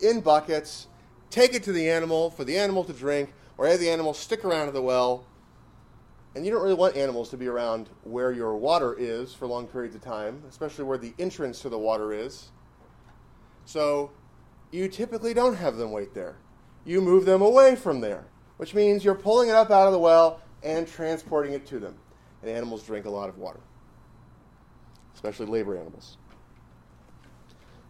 [0.02, 0.88] in buckets,
[1.30, 4.44] take it to the animal for the animal to drink, or have the animal stick
[4.44, 5.24] around at the well.
[6.34, 9.66] And you don't really want animals to be around where your water is for long
[9.66, 12.50] periods of time, especially where the entrance to the water is.
[13.64, 14.12] So
[14.70, 16.36] you typically don't have them wait there.
[16.84, 18.24] You move them away from there,
[18.58, 21.96] which means you're pulling it up out of the well and transporting it to them.
[22.42, 23.60] And animals drink a lot of water,
[25.14, 26.16] especially labor animals.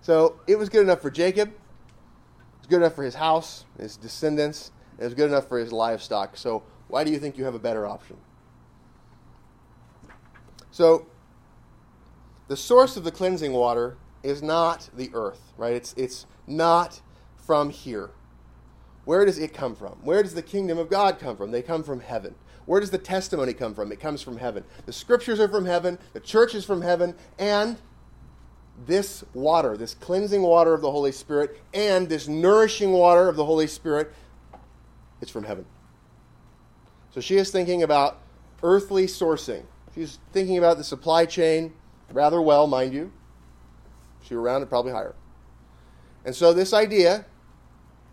[0.01, 1.51] So it was good enough for Jacob.
[1.51, 4.73] It was good enough for his house, his descendants.
[4.99, 6.37] It was good enough for his livestock.
[6.37, 8.17] So why do you think you have a better option?
[10.71, 11.07] So
[12.49, 15.75] the source of the cleansing water is not the earth, right?
[15.75, 17.01] It's, it's not
[17.37, 18.11] from here.
[19.05, 19.99] Where does it come from?
[20.03, 21.51] Where does the kingdom of God come from?
[21.51, 22.35] They come from heaven.
[22.67, 23.91] Where does the testimony come from?
[23.91, 24.65] It comes from heaven.
[24.87, 27.79] The scriptures are from heaven, the church is from heaven, and
[28.87, 33.45] this water, this cleansing water of the Holy Spirit, and this nourishing water of the
[33.45, 34.13] Holy Spirit,
[35.21, 35.65] it's from heaven.
[37.11, 38.21] So she is thinking about
[38.63, 39.65] earthly sourcing.
[39.95, 41.73] She's thinking about the supply chain
[42.13, 43.13] rather well, mind you.
[44.23, 45.15] She were around it probably higher.
[46.25, 47.25] And so this idea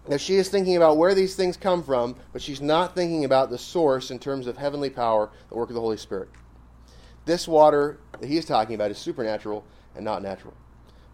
[0.08, 3.50] that she is thinking about where these things come from, but she's not thinking about
[3.50, 6.30] the source in terms of heavenly power, the work of the Holy Spirit.
[7.26, 10.54] This water that he is talking about is supernatural and not natural.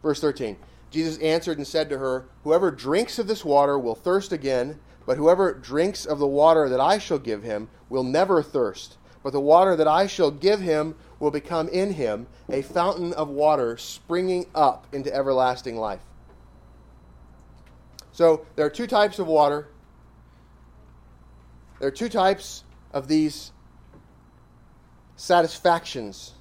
[0.02, 0.58] Verse 13
[0.91, 5.17] Jesus answered and said to her, Whoever drinks of this water will thirst again, but
[5.17, 8.97] whoever drinks of the water that I shall give him will never thirst.
[9.23, 13.29] But the water that I shall give him will become in him a fountain of
[13.29, 16.01] water springing up into everlasting life.
[18.12, 19.67] So there are two types of water.
[21.79, 23.51] There are two types of these
[25.15, 26.33] satisfactions,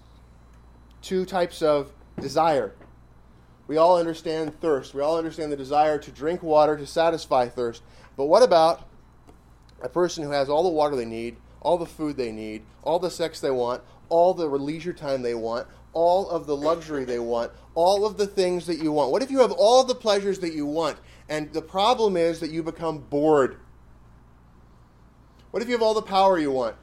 [1.01, 2.75] two types of desire.
[3.69, 4.93] We all understand thirst.
[4.93, 7.83] We all understand the desire to drink water to satisfy thirst.
[8.17, 8.87] But what about
[9.81, 12.99] a person who has all the water they need, all the food they need, all
[12.99, 17.19] the sex they want, all the leisure time they want, all of the luxury they
[17.19, 19.11] want, all of the things that you want?
[19.11, 20.99] What if you have all the pleasures that you want,
[21.29, 23.57] and the problem is that you become bored?
[25.53, 26.77] What if you have all the power you want,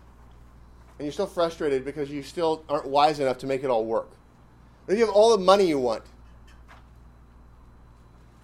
[0.97, 4.09] and you're still frustrated because you still aren't wise enough to make it all work?
[4.85, 6.03] What if you have all the money you want?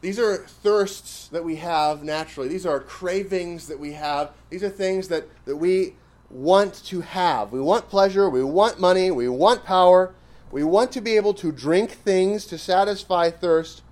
[0.01, 2.47] These are thirsts that we have naturally.
[2.47, 4.31] These are cravings that we have.
[4.51, 5.95] These are things that, that we
[6.35, 7.51] want to have.
[7.51, 8.29] We want pleasure.
[8.29, 9.09] We want money.
[9.09, 10.13] We want power.
[10.51, 13.83] We want to be able to drink things to satisfy thirst.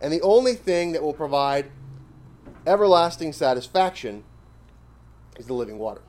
[0.00, 1.70] And the only thing that will provide
[2.66, 4.24] everlasting satisfaction
[5.38, 6.02] is the living water.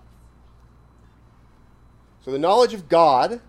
[2.23, 3.39] So the knowledge of God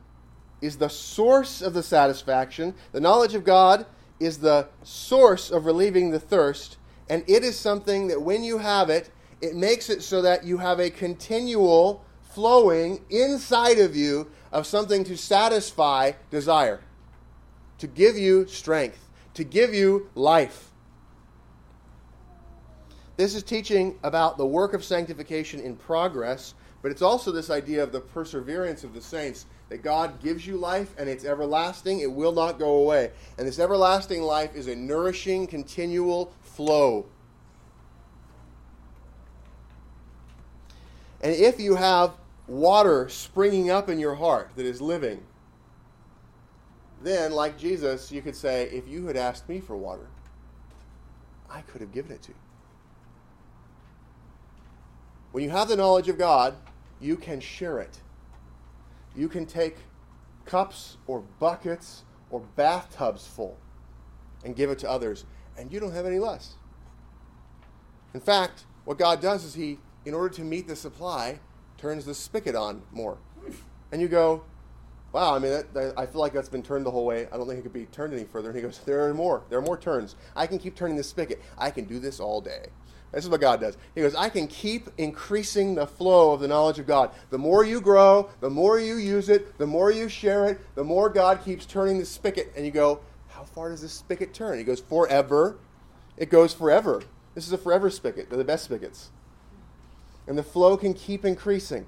[0.61, 2.75] is the source of the satisfaction.
[2.93, 3.87] The knowledge of God
[4.21, 6.77] is the source of relieving the thirst,
[7.09, 10.59] and it is something that when you have it, it makes it so that you
[10.59, 16.81] have a continual flowing inside of you of something to satisfy desire,
[17.79, 20.71] to give you strength, to give you life.
[23.17, 27.83] This is teaching about the work of sanctification in progress, but it's also this idea
[27.83, 32.11] of the perseverance of the saints that God gives you life and it's everlasting, it
[32.11, 33.11] will not go away.
[33.37, 37.07] And this everlasting life is a nourishing, continual flow.
[41.21, 42.13] And if you have
[42.47, 45.23] water springing up in your heart that is living,
[47.03, 50.09] then, like Jesus, you could say, if you had asked me for water,
[51.51, 52.39] I could have given it to you.
[55.33, 56.55] When you have the knowledge of God,
[57.01, 58.01] you can share it
[59.19, 59.77] you can take
[60.45, 63.59] cups or buckets or bathtubs full
[64.45, 65.25] and give it to others,
[65.59, 66.55] and you don't have any less.
[68.15, 69.79] In fact, what God does is He,
[70.09, 71.39] in order to meet the supply,
[71.77, 73.19] turns the spigot on more.
[73.93, 74.43] And you go,
[75.13, 77.29] wow, I mean, that, that, I feel like that's been turned the whole way.
[77.31, 78.49] I don't think it could be turned any further.
[78.49, 79.43] And he goes, there are more.
[79.51, 80.17] There are more turns.
[80.35, 81.43] I can keep turning the spigot.
[81.59, 82.69] I can do this all day.
[83.13, 83.77] This is what God does.
[83.95, 87.11] He goes, I can keep increasing the flow of the knowledge of God.
[87.29, 90.85] The more you grow, the more you use it, the more you share it, the
[90.85, 92.53] more God keeps turning the spigot.
[92.57, 94.59] And you go, How far does this spigot turn?
[94.59, 95.59] He goes, Forever.
[96.17, 97.03] It goes forever.
[97.35, 98.29] This is a forever spigot.
[98.29, 99.11] They're the best spigots.
[100.29, 101.87] And the flow can keep increasing.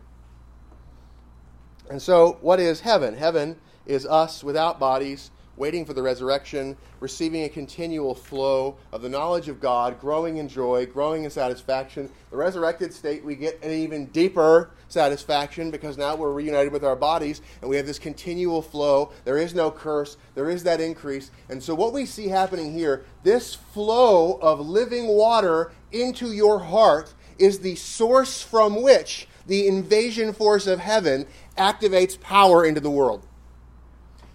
[1.88, 3.16] And so, what is heaven?
[3.16, 5.30] Heaven is us without bodies
[5.60, 10.48] waiting for the resurrection, receiving a continual flow of the knowledge of God, growing in
[10.48, 12.10] joy, growing in satisfaction.
[12.30, 16.96] The resurrected state, we get an even deeper satisfaction because now we're reunited with our
[16.96, 19.12] bodies and we have this continual flow.
[19.26, 21.30] There is no curse, there is that increase.
[21.50, 27.12] And so, what we see happening here, this flow of living water into your heart
[27.40, 31.26] is the source from which the invasion force of heaven
[31.56, 33.26] activates power into the world.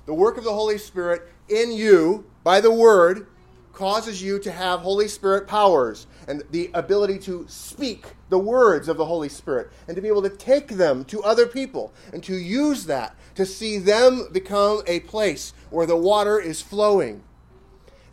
[0.05, 3.27] The work of the Holy Spirit in you by the Word
[3.73, 8.97] causes you to have Holy Spirit powers and the ability to speak the words of
[8.97, 12.35] the Holy Spirit and to be able to take them to other people and to
[12.35, 17.21] use that to see them become a place where the water is flowing.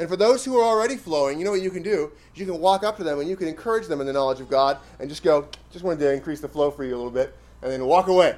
[0.02, 2.10] And for those who are already flowing, you know what you can do?
[2.34, 4.50] You can walk up to them and you can encourage them in the knowledge of
[4.50, 7.36] God and just go, just wanted to increase the flow for you a little bit,
[7.62, 8.36] and then walk away.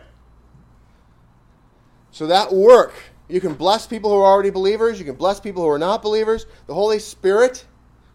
[2.11, 2.93] So that work
[3.31, 4.99] you can bless people who are already believers.
[4.99, 6.45] You can bless people who are not believers.
[6.67, 7.65] The Holy Spirit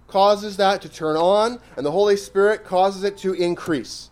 [0.07, 4.11] causes that to turn on, and the Holy Spirit causes it to increase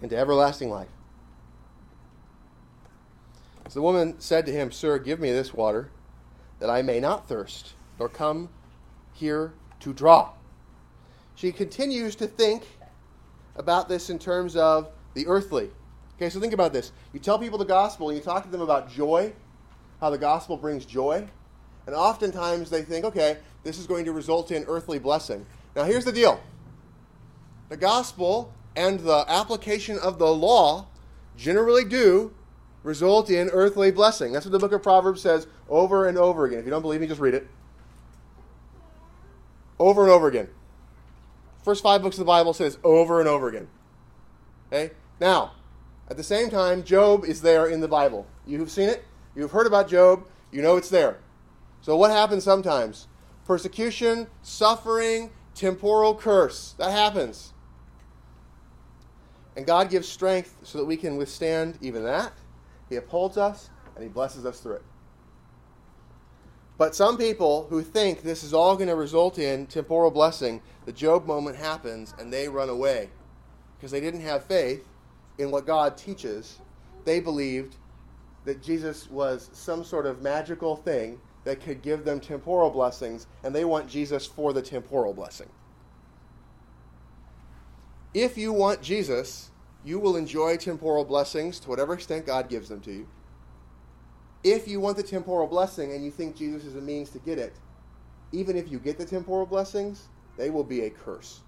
[0.00, 0.88] into everlasting life.
[3.68, 5.90] So the woman said to him, Sir, give me this water,
[6.58, 8.48] that I may not thirst, nor come
[9.12, 10.32] here to draw.
[11.34, 12.64] She continues to think
[13.56, 15.70] about this in terms of the earthly.
[16.16, 16.92] Okay, so think about this.
[17.12, 19.32] You tell people the gospel and you talk to them about joy,
[20.00, 21.28] how the gospel brings joy,
[21.86, 25.44] and oftentimes they think, okay, this is going to result in earthly blessing.
[25.76, 26.40] Now, here's the deal
[27.68, 30.86] the gospel and the application of the law
[31.36, 32.32] generally do
[32.82, 34.32] result in earthly blessing.
[34.32, 36.58] That's what the book of Proverbs says over and over again.
[36.58, 37.46] If you don't believe me, just read it.
[39.78, 40.48] Over and over again.
[41.62, 43.68] First five books of the Bible says over and over again.
[44.68, 44.92] Okay?
[45.20, 45.52] Now,
[46.08, 48.26] at the same time, Job is there in the Bible.
[48.46, 49.04] You've seen it,
[49.36, 51.18] you've heard about Job, you know it's there.
[51.80, 53.06] So, what happens sometimes?
[53.44, 56.74] Persecution, suffering, temporal curse.
[56.78, 57.52] That happens.
[59.56, 62.32] And God gives strength so that we can withstand even that.
[62.88, 64.82] He upholds us and He blesses us through it.
[66.76, 70.92] But some people who think this is all going to result in temporal blessing, the
[70.92, 73.10] Job moment happens and they run away
[73.76, 74.86] because they didn't have faith
[75.38, 76.58] in what God teaches,
[77.04, 77.76] they believed
[78.44, 83.54] that Jesus was some sort of magical thing that could give them temporal blessings, and
[83.54, 85.48] they want Jesus for the temporal blessing.
[88.12, 89.50] If you want Jesus,
[89.84, 93.08] you will enjoy temporal blessings to whatever extent God gives them to you.
[94.44, 97.38] If you want the temporal blessing and you think Jesus is a means to get
[97.38, 97.54] it,
[98.32, 101.40] even if you get the temporal blessings, they will be a curse.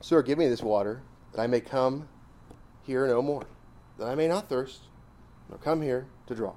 [0.00, 1.00] Sir, give me this water,
[1.32, 2.08] that I may come
[2.82, 3.44] here no more,
[3.98, 4.80] that I may not thirst,
[5.48, 6.54] nor come here to draw.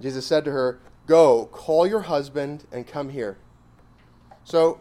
[0.00, 0.80] Jesus said to her,
[1.10, 3.36] Go, call your husband, and come here.
[4.44, 4.80] So,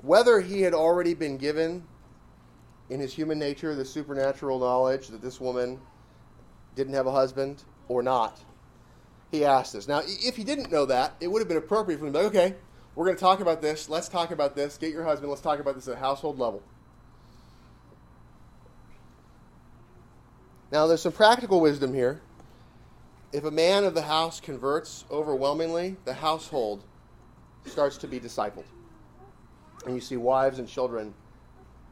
[0.00, 1.84] whether he had already been given
[2.88, 5.78] in his human nature the supernatural knowledge that this woman
[6.76, 8.40] didn't have a husband or not,
[9.30, 9.86] he asked this.
[9.86, 12.24] Now, if he didn't know that, it would have been appropriate for him to be
[12.24, 12.54] like, okay,
[12.94, 13.90] we're going to talk about this.
[13.90, 14.78] Let's talk about this.
[14.78, 15.28] Get your husband.
[15.28, 16.62] Let's talk about this at a household level.
[20.70, 22.22] Now, there's some practical wisdom here.
[23.32, 26.84] If a man of the house converts overwhelmingly, the household
[27.64, 28.64] starts to be discipled.
[29.86, 31.14] And you see wives and children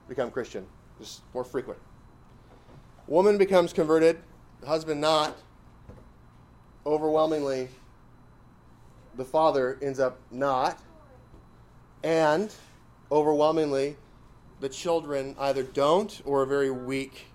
[0.07, 0.66] become Christian,
[0.99, 1.80] just more frequent.
[3.07, 4.18] Woman becomes converted,
[4.66, 5.34] husband not.
[6.84, 7.68] Overwhelmingly,
[9.16, 10.78] the father ends up not.
[12.03, 12.53] And
[13.11, 13.97] overwhelmingly,
[14.61, 17.30] the children either don't or are very weak.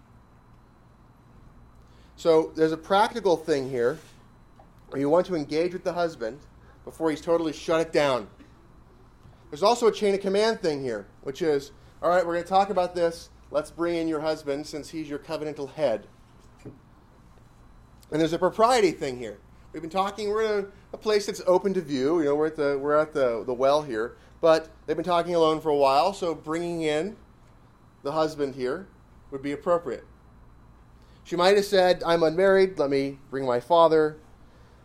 [2.15, 3.99] So there's a practical thing here.
[4.89, 6.39] Where you want to engage with the husband
[6.83, 8.27] before he's totally shut it down.
[9.49, 12.49] There's also a chain of command thing here, which is all right, we're going to
[12.49, 13.29] talk about this.
[13.51, 16.07] Let's bring in your husband since he's your covenantal head.
[16.63, 19.39] And there's a propriety thing here.
[19.73, 22.19] We've been talking, we're in a, a place that's open to view.
[22.19, 25.33] You know, we're at the, we're at the, the well here but they've been talking
[25.33, 27.15] alone for a while, so bringing in
[28.03, 28.87] the husband here
[29.31, 30.05] would be appropriate.
[31.25, 34.17] She might have said, I'm unmarried, let me bring my father.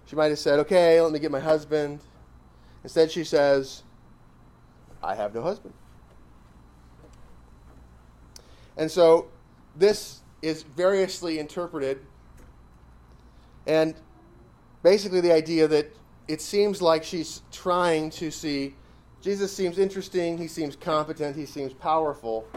[0.07, 2.01] She might have said, okay, let me get my husband.
[2.83, 3.83] Instead, she says,
[5.03, 5.75] I have no husband.
[8.77, 9.29] And so
[9.77, 12.01] this is variously interpreted.
[13.67, 13.95] And
[14.83, 15.95] basically, the idea that
[16.27, 18.75] it seems like she's trying to see
[19.21, 22.49] Jesus seems interesting, he seems competent, he seems powerful,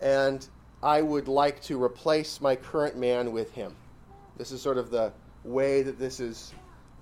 [0.00, 0.46] and
[0.82, 3.74] I would like to replace my current man with him.
[4.36, 5.12] This is sort of the
[5.44, 6.52] way that this is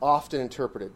[0.01, 0.93] often interpreted.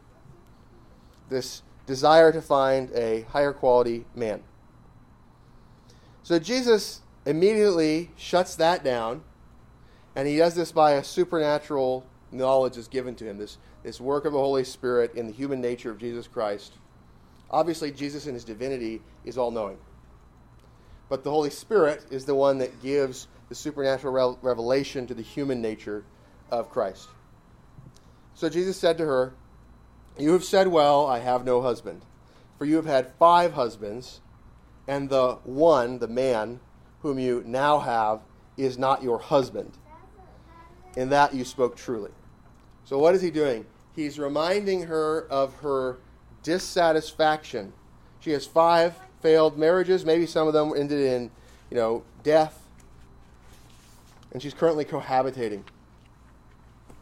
[1.28, 4.42] This desire to find a higher quality man.
[6.22, 9.22] So Jesus immediately shuts that down,
[10.14, 14.24] and he does this by a supernatural knowledge is given to him, this, this work
[14.24, 16.74] of the Holy Spirit in the human nature of Jesus Christ.
[17.50, 19.78] Obviously, Jesus in his divinity is all knowing.
[21.08, 25.62] But the Holy Spirit is the one that gives the supernatural revelation to the human
[25.62, 26.04] nature
[26.50, 27.08] of Christ.
[28.34, 29.34] So Jesus said to her,
[30.18, 32.02] You have said well, I have no husband.
[32.58, 34.20] For you have had five husbands,
[34.86, 36.60] and the one, the man,
[37.02, 38.20] whom you now have,
[38.56, 39.72] is not your husband.
[40.96, 42.10] In that you spoke truly.
[42.84, 43.66] So, what is he doing?
[43.94, 45.98] He's reminding her of her
[46.42, 47.72] dissatisfaction.
[48.20, 50.04] She has five failed marriages.
[50.04, 51.30] Maybe some of them ended in,
[51.70, 52.62] you know, death.
[54.32, 55.62] And she's currently cohabitating,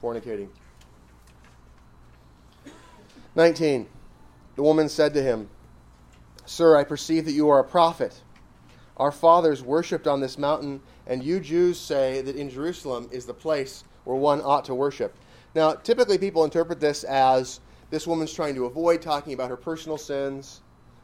[0.02, 0.48] fornicating.
[3.34, 3.86] 19.
[4.54, 5.48] The woman said to him,
[6.46, 8.22] Sir, I perceive that you are a prophet.
[8.96, 13.34] Our fathers worshipped on this mountain, and you Jews say that in Jerusalem is the
[13.34, 15.14] place where one ought to worship.
[15.54, 17.60] Now, typically people interpret this as
[17.90, 20.60] this woman's trying to avoid talking about her personal sins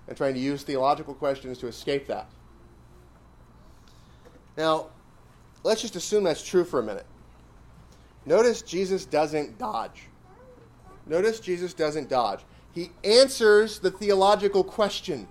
[0.08, 2.28] and trying to use theological questions to escape that.
[4.56, 4.86] Now,
[5.62, 7.06] let's just assume that's true for a minute.
[8.26, 10.04] Notice Jesus doesn't dodge.
[11.06, 12.40] Notice Jesus doesn't dodge.
[12.72, 15.26] He answers the theological question.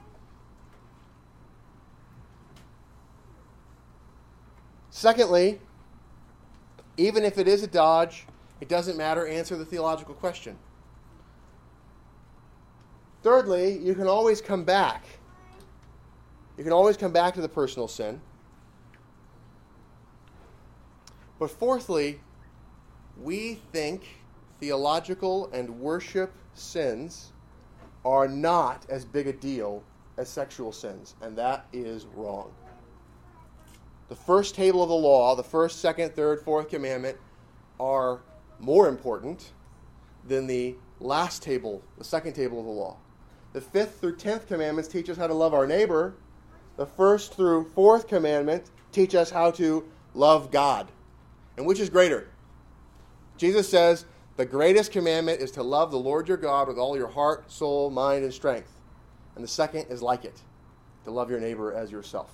[4.90, 5.60] Secondly,
[6.98, 8.28] even if it is a dodge,
[8.60, 9.26] it doesn't matter.
[9.26, 10.58] Answer the theological question.
[13.24, 15.06] Thirdly, you can always come back.
[16.58, 18.20] You can always come back to the personal sin.
[21.38, 22.20] But fourthly,
[23.22, 24.08] we think
[24.60, 27.32] theological and worship sins
[28.06, 29.84] are not as big a deal
[30.18, 32.52] as sexual sins, and that is wrong.
[34.10, 37.18] The first table of the law, the first, second, third, fourth commandment,
[37.80, 38.22] are
[38.60, 39.52] more important
[40.28, 42.98] than the last table, the second table of the law.
[43.54, 46.16] The fifth through tenth commandments teach us how to love our neighbor.
[46.78, 50.88] The first through fourth commandment teach us how to love God.
[51.58, 52.30] And which is greater?
[53.38, 54.06] Jesus says
[54.38, 57.90] the greatest commandment is to love the Lord your God with all your heart, soul,
[57.90, 58.72] mind, and strength.
[59.36, 60.42] And the second is like it
[61.04, 62.34] to love your neighbor as yourself.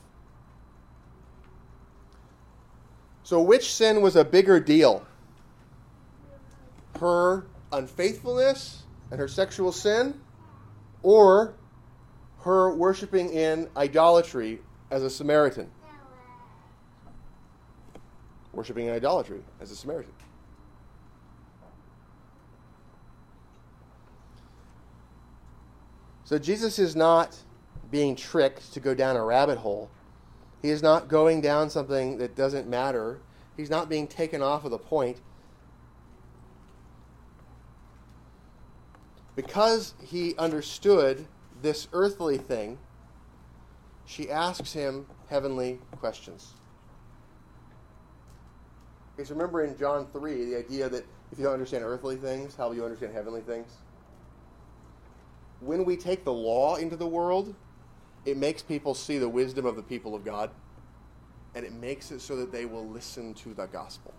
[3.23, 5.05] So, which sin was a bigger deal?
[6.99, 10.19] her unfaithfulness and her sexual sin,
[11.03, 11.55] or
[12.41, 14.59] her worshiping in idolatry
[14.91, 15.69] as a Samaritan.
[18.53, 20.13] Worshiping in idolatry as a Samaritan.
[26.23, 27.37] So Jesus is not
[27.89, 29.89] being tricked to go down a rabbit hole.
[30.61, 33.19] He is not going down something that doesn't matter.
[33.55, 35.21] He's not being taken off of the point.
[39.37, 41.27] Because he understood
[41.61, 42.79] this earthly thing,
[44.07, 46.53] she asks him heavenly questions.
[49.15, 52.69] Because remember in John 3, the idea that if you don't understand earthly things, how
[52.69, 53.71] will you understand heavenly things?
[55.59, 57.53] When we take the law into the world,
[58.25, 60.49] it makes people see the wisdom of the people of God,
[61.53, 64.15] and it makes it so that they will listen to the gospel.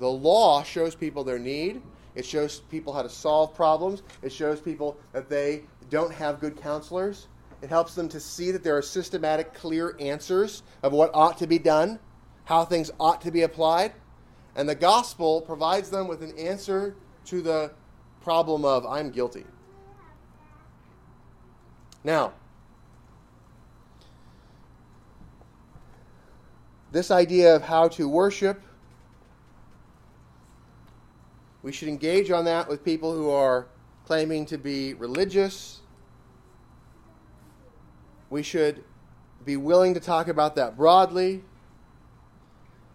[0.00, 1.80] The law shows people their need,
[2.14, 4.02] it shows people how to solve problems.
[4.22, 7.28] It shows people that they don't have good counselors.
[7.62, 11.46] It helps them to see that there are systematic, clear answers of what ought to
[11.46, 11.98] be done,
[12.44, 13.92] how things ought to be applied.
[14.54, 16.94] And the gospel provides them with an answer
[17.26, 17.72] to the
[18.20, 19.44] problem of, I'm guilty.
[22.04, 22.34] Now,
[26.92, 28.62] this idea of how to worship
[31.64, 33.66] we should engage on that with people who are
[34.04, 35.80] claiming to be religious.
[38.28, 38.84] We should
[39.46, 41.42] be willing to talk about that broadly.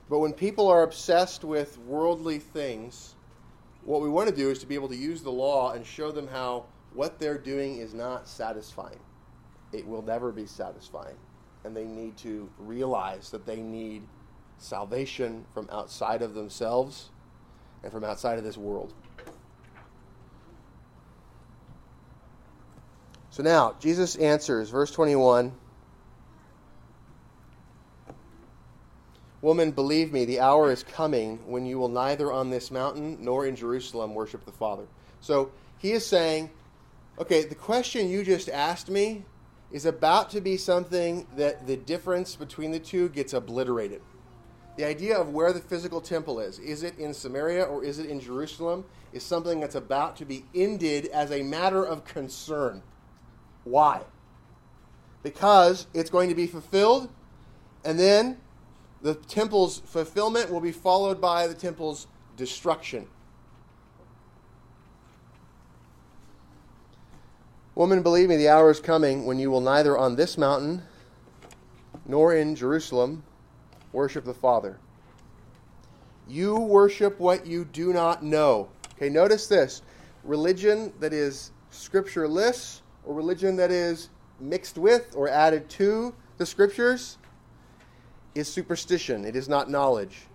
[0.07, 3.15] But when people are obsessed with worldly things,
[3.86, 6.11] what we want to do is to be able to use the law and show
[6.11, 8.99] them how what they're doing is not satisfying.
[9.74, 11.17] It will never be satisfying.
[11.63, 14.03] And they need to realize that they need
[14.59, 17.09] salvation from outside of themselves
[17.84, 18.93] and from outside of this world.
[23.30, 25.53] So now, Jesus answers, verse 21
[29.41, 33.45] Woman, believe me, the hour is coming when you will neither on this mountain nor
[33.45, 34.84] in Jerusalem worship the Father.
[35.21, 36.49] So he is saying,
[37.17, 39.23] okay, the question you just asked me
[39.71, 44.01] is about to be something that the difference between the two gets obliterated.
[44.78, 48.05] The idea of where the physical temple is, is it in Samaria or is it
[48.05, 52.82] in Jerusalem, is something that's about to be ended as a matter of concern.
[53.63, 54.01] Why?
[55.24, 57.09] Because it's going to be fulfilled,
[57.84, 58.38] and then
[59.01, 62.07] the temple's fulfillment will be followed by the temple's
[62.38, 63.07] destruction.
[67.76, 70.84] Woman, believe me, the hour is coming when you will neither on this mountain
[72.05, 73.24] nor in Jerusalem
[73.91, 74.79] worship the Father.
[76.27, 78.69] You worship what you do not know.
[78.95, 79.81] Okay, notice this
[80.23, 84.09] religion that is scriptureless or religion that is
[84.39, 87.17] mixed with or added to the scriptures
[88.35, 90.28] is superstition, it is not knowledge.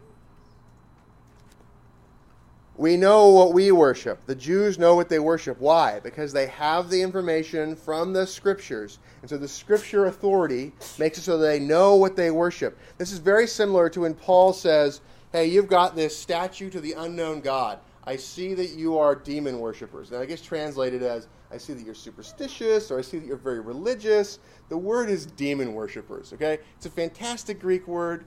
[2.76, 4.26] We know what we worship.
[4.26, 5.60] The Jews know what they worship.
[5.60, 6.00] Why?
[6.00, 8.98] Because they have the information from the scriptures.
[9.20, 12.76] And so the scripture authority makes it so that they know what they worship.
[12.98, 16.92] This is very similar to when Paul says, Hey, you've got this statue to the
[16.92, 17.78] unknown God.
[18.06, 20.10] I see that you are demon worshippers.
[20.10, 23.36] Now, I guess translated as, I see that you're superstitious, or I see that you're
[23.36, 24.38] very religious.
[24.68, 26.58] The word is demon worshippers, okay?
[26.76, 28.24] It's a fantastic Greek word,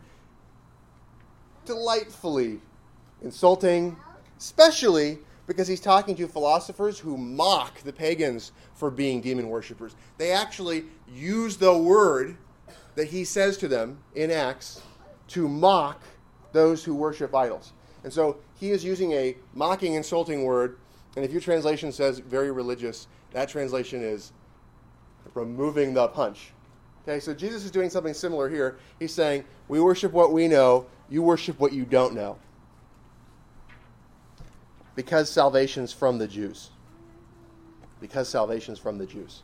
[1.65, 2.59] delightfully
[3.21, 3.95] insulting,
[4.37, 9.95] especially because he's talking to philosophers who mock the pagans for being demon worshippers.
[10.17, 12.37] They actually use the word
[12.95, 14.81] that he says to them in Acts
[15.29, 16.01] to mock
[16.51, 17.73] those who worship idols.
[18.03, 20.77] And so he is using a mocking, insulting word.
[21.15, 24.33] And if your translation says very religious, that translation is
[25.33, 26.51] removing the punch.
[27.03, 28.77] Okay, so Jesus is doing something similar here.
[28.99, 32.37] He's saying, We worship what we know, you worship what you don't know.
[34.97, 36.71] Because salvation's from the Jews.
[38.01, 39.43] Because salvation's from the Jews.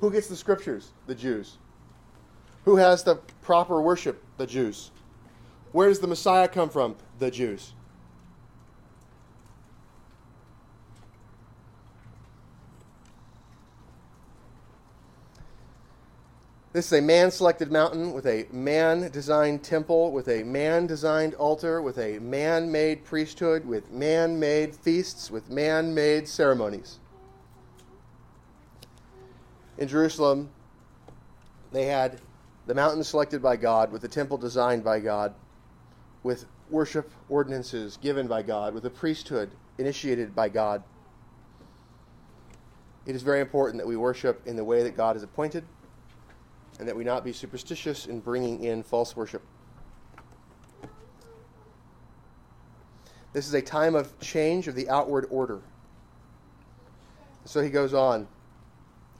[0.00, 0.90] Who gets the scriptures?
[1.06, 1.56] The Jews.
[2.66, 4.22] Who has the proper worship?
[4.36, 4.90] The Jews.
[5.72, 6.96] Where does the Messiah come from?
[7.18, 7.72] The Jews.
[16.78, 21.34] This is a man selected mountain with a man designed temple, with a man designed
[21.34, 27.00] altar, with a man made priesthood, with man made feasts, with man made ceremonies.
[29.76, 30.50] In Jerusalem,
[31.72, 32.20] they had
[32.68, 35.34] the mountain selected by God, with the temple designed by God,
[36.22, 40.84] with worship ordinances given by God, with a priesthood initiated by God.
[43.04, 45.64] It is very important that we worship in the way that God has appointed
[46.78, 49.42] and that we not be superstitious in bringing in false worship.
[53.32, 55.60] This is a time of change of the outward order.
[57.44, 58.26] So he goes on.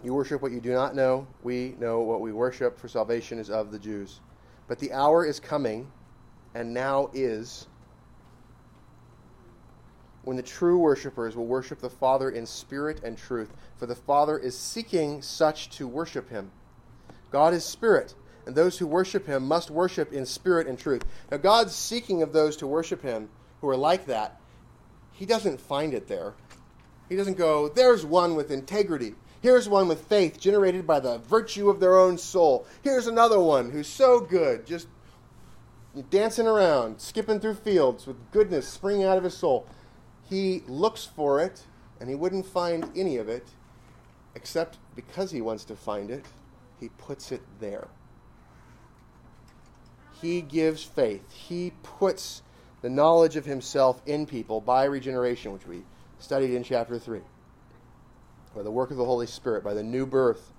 [0.02, 1.26] You worship what you do not know.
[1.42, 4.20] We know what we worship, for salvation is of the Jews.
[4.66, 5.90] But the hour is coming,
[6.54, 7.66] and now is,
[10.22, 14.38] when the true worshippers will worship the Father in spirit and truth, for the Father
[14.38, 16.50] is seeking such to worship him.
[17.30, 18.14] God is spirit,
[18.46, 21.02] and those who worship him must worship in spirit and truth.
[21.30, 23.28] Now, God's seeking of those to worship him
[23.60, 24.40] who are like that.
[25.12, 26.34] He doesn't find it there.
[27.08, 29.14] He doesn't go, there's one with integrity.
[29.40, 32.66] Here's one with faith generated by the virtue of their own soul.
[32.82, 34.88] Here's another one who's so good, just
[36.10, 39.66] dancing around, skipping through fields with goodness springing out of his soul.
[40.28, 41.62] He looks for it,
[42.00, 43.46] and he wouldn't find any of it,
[44.34, 46.24] except because he wants to find it
[46.80, 47.88] he puts it there.
[50.20, 51.30] He gives faith.
[51.32, 52.42] He puts
[52.82, 55.82] the knowledge of himself in people by regeneration, which we
[56.18, 57.20] studied in chapter 3,
[58.54, 60.52] by the work of the Holy Spirit, by the new birth.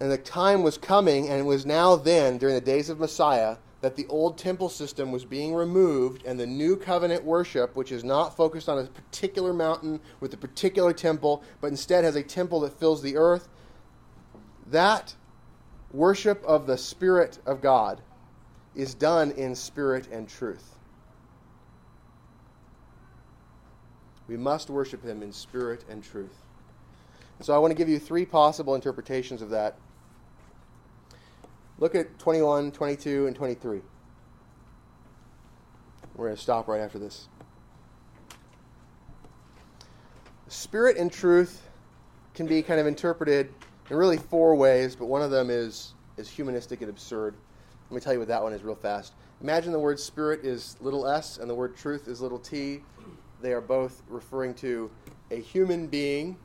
[0.00, 3.56] And the time was coming, and it was now then, during the days of Messiah,
[3.80, 8.04] that the old temple system was being removed and the new covenant worship, which is
[8.04, 12.60] not focused on a particular mountain with a particular temple, but instead has a temple
[12.60, 13.48] that fills the earth,
[14.66, 15.14] that
[15.92, 18.00] worship of the Spirit of God
[18.74, 20.76] is done in spirit and truth.
[24.28, 26.36] We must worship Him in spirit and truth.
[27.40, 29.76] so I want to give you three possible interpretations of that
[31.80, 33.80] Look at 21, 22, and 23.
[36.14, 37.28] We're going to stop right after this.
[40.48, 41.66] Spirit and truth
[42.34, 43.54] can be kind of interpreted
[43.88, 47.34] in really four ways, but one of them is, is humanistic and absurd.
[47.88, 49.14] Let me tell you what that one is real fast.
[49.40, 52.82] Imagine the word spirit is little s and the word truth is little t.
[53.40, 54.90] They are both referring to
[55.30, 56.36] a human being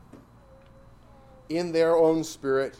[1.49, 2.77] in their own spirit,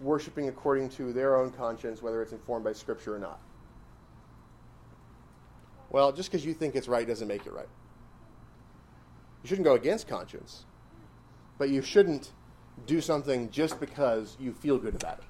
[0.00, 3.40] worshiping according to their own conscience, whether it's informed by Scripture or not.
[5.90, 7.68] Well, just because you think it's right doesn't make it right.
[9.42, 10.64] You shouldn't go against conscience,
[11.58, 12.30] but you shouldn't
[12.86, 15.24] do something just because you feel good about it.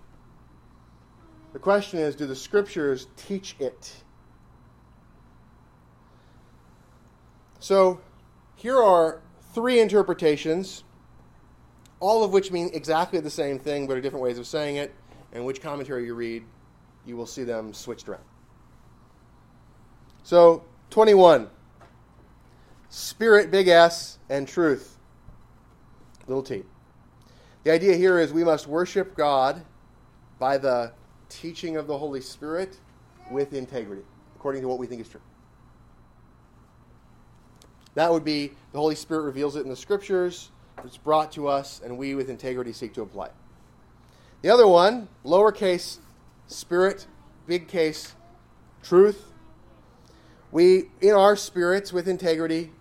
[1.52, 3.92] The question is do the Scriptures teach it?
[7.58, 8.00] So,
[8.56, 9.20] here are
[9.52, 10.84] three interpretations
[12.00, 14.94] all of which mean exactly the same thing but are different ways of saying it.
[15.32, 16.44] And which commentary you read,
[17.06, 18.24] you will see them switched around.
[20.24, 21.48] So, 21.
[22.88, 24.98] Spirit, big S, and truth,
[26.26, 26.64] little t.
[27.62, 29.64] The idea here is we must worship God
[30.40, 30.92] by the
[31.28, 32.78] teaching of the Holy Spirit
[33.30, 34.02] with integrity,
[34.34, 35.20] according to what we think is true.
[37.94, 40.50] That would be the Holy Spirit reveals it in the Scriptures
[40.84, 43.30] it's brought to us, and we with integrity seek to apply.
[44.42, 45.98] The other one, lowercase
[46.46, 47.06] spirit,
[47.46, 48.14] big case
[48.82, 49.32] truth.
[50.50, 52.72] We, in our spirits with integrity,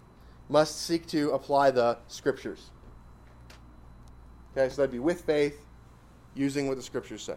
[0.48, 2.72] must seek to apply the scriptures.
[4.58, 5.66] Okay, so that'd be with faith,
[6.34, 7.36] using what the scriptures say.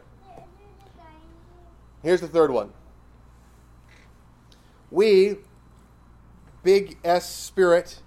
[2.03, 2.73] Here's the third one.
[4.91, 5.37] We,
[6.63, 8.01] big S spirit,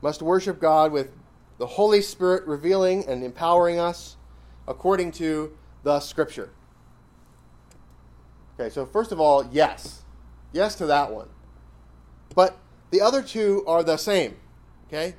[0.00, 1.10] must worship God with
[1.58, 4.16] the Holy Spirit revealing and empowering us
[4.66, 6.50] according to the Scripture.
[8.58, 10.02] Okay, so first of all, yes.
[10.52, 11.28] Yes to that one.
[12.34, 12.56] But
[12.90, 14.36] the other two are the same.
[14.86, 15.14] Okay?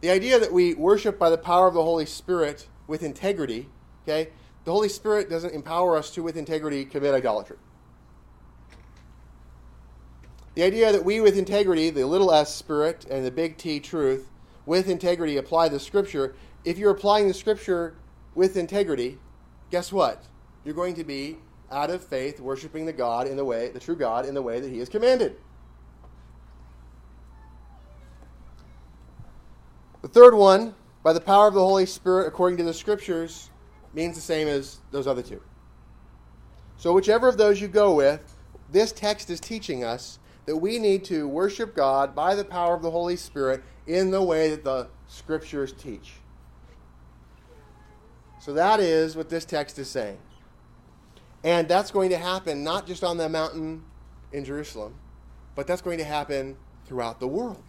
[0.00, 3.68] The idea that we worship by the power of the Holy Spirit with integrity,
[4.02, 4.30] okay?
[4.64, 7.56] The Holy Spirit doesn't empower us to, with integrity, commit idolatry.
[10.54, 14.28] The idea that we, with integrity, the little s spirit and the big T truth,
[14.66, 16.34] with integrity apply the scripture,
[16.64, 17.96] if you're applying the scripture
[18.34, 19.18] with integrity,
[19.70, 20.24] guess what?
[20.64, 21.38] You're going to be
[21.70, 24.60] out of faith worshiping the God in the way, the true God in the way
[24.60, 25.36] that he has commanded.
[30.02, 33.50] The third one, by the power of the Holy Spirit according to the scriptures,
[33.94, 35.40] means the same as those other two.
[36.76, 38.36] So whichever of those you go with,
[38.70, 42.82] this text is teaching us that we need to worship God by the power of
[42.82, 46.14] the Holy Spirit in the way that the scriptures teach.
[48.40, 50.18] So that is what this text is saying.
[51.42, 53.82] And that's going to happen not just on the mountain
[54.32, 54.94] in Jerusalem,
[55.54, 56.56] but that's going to happen
[56.86, 57.62] throughout the world.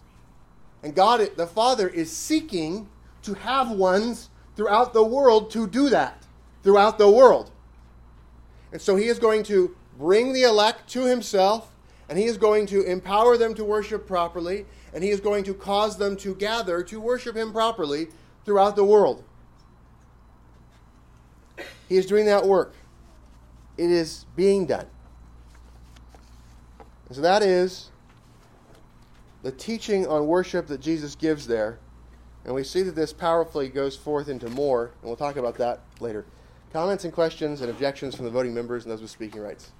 [0.83, 2.87] And God, the Father, is seeking
[3.23, 6.23] to have ones throughout the world to do that.
[6.63, 7.51] Throughout the world.
[8.71, 11.71] And so He is going to bring the elect to Himself,
[12.09, 15.53] and He is going to empower them to worship properly, and he is going to
[15.53, 18.07] cause them to gather to worship him properly
[18.45, 19.23] throughout the world.
[21.89, 22.73] He is doing that work.
[23.77, 24.87] It is being done.
[27.07, 27.91] And so that is
[29.43, 31.77] the teaching on worship that Jesus gives there.
[32.45, 35.81] And we see that this powerfully goes forth into more, and we'll talk about that
[35.99, 36.25] later.
[36.71, 39.71] Comments and questions and objections from the voting members and those with speaking rights.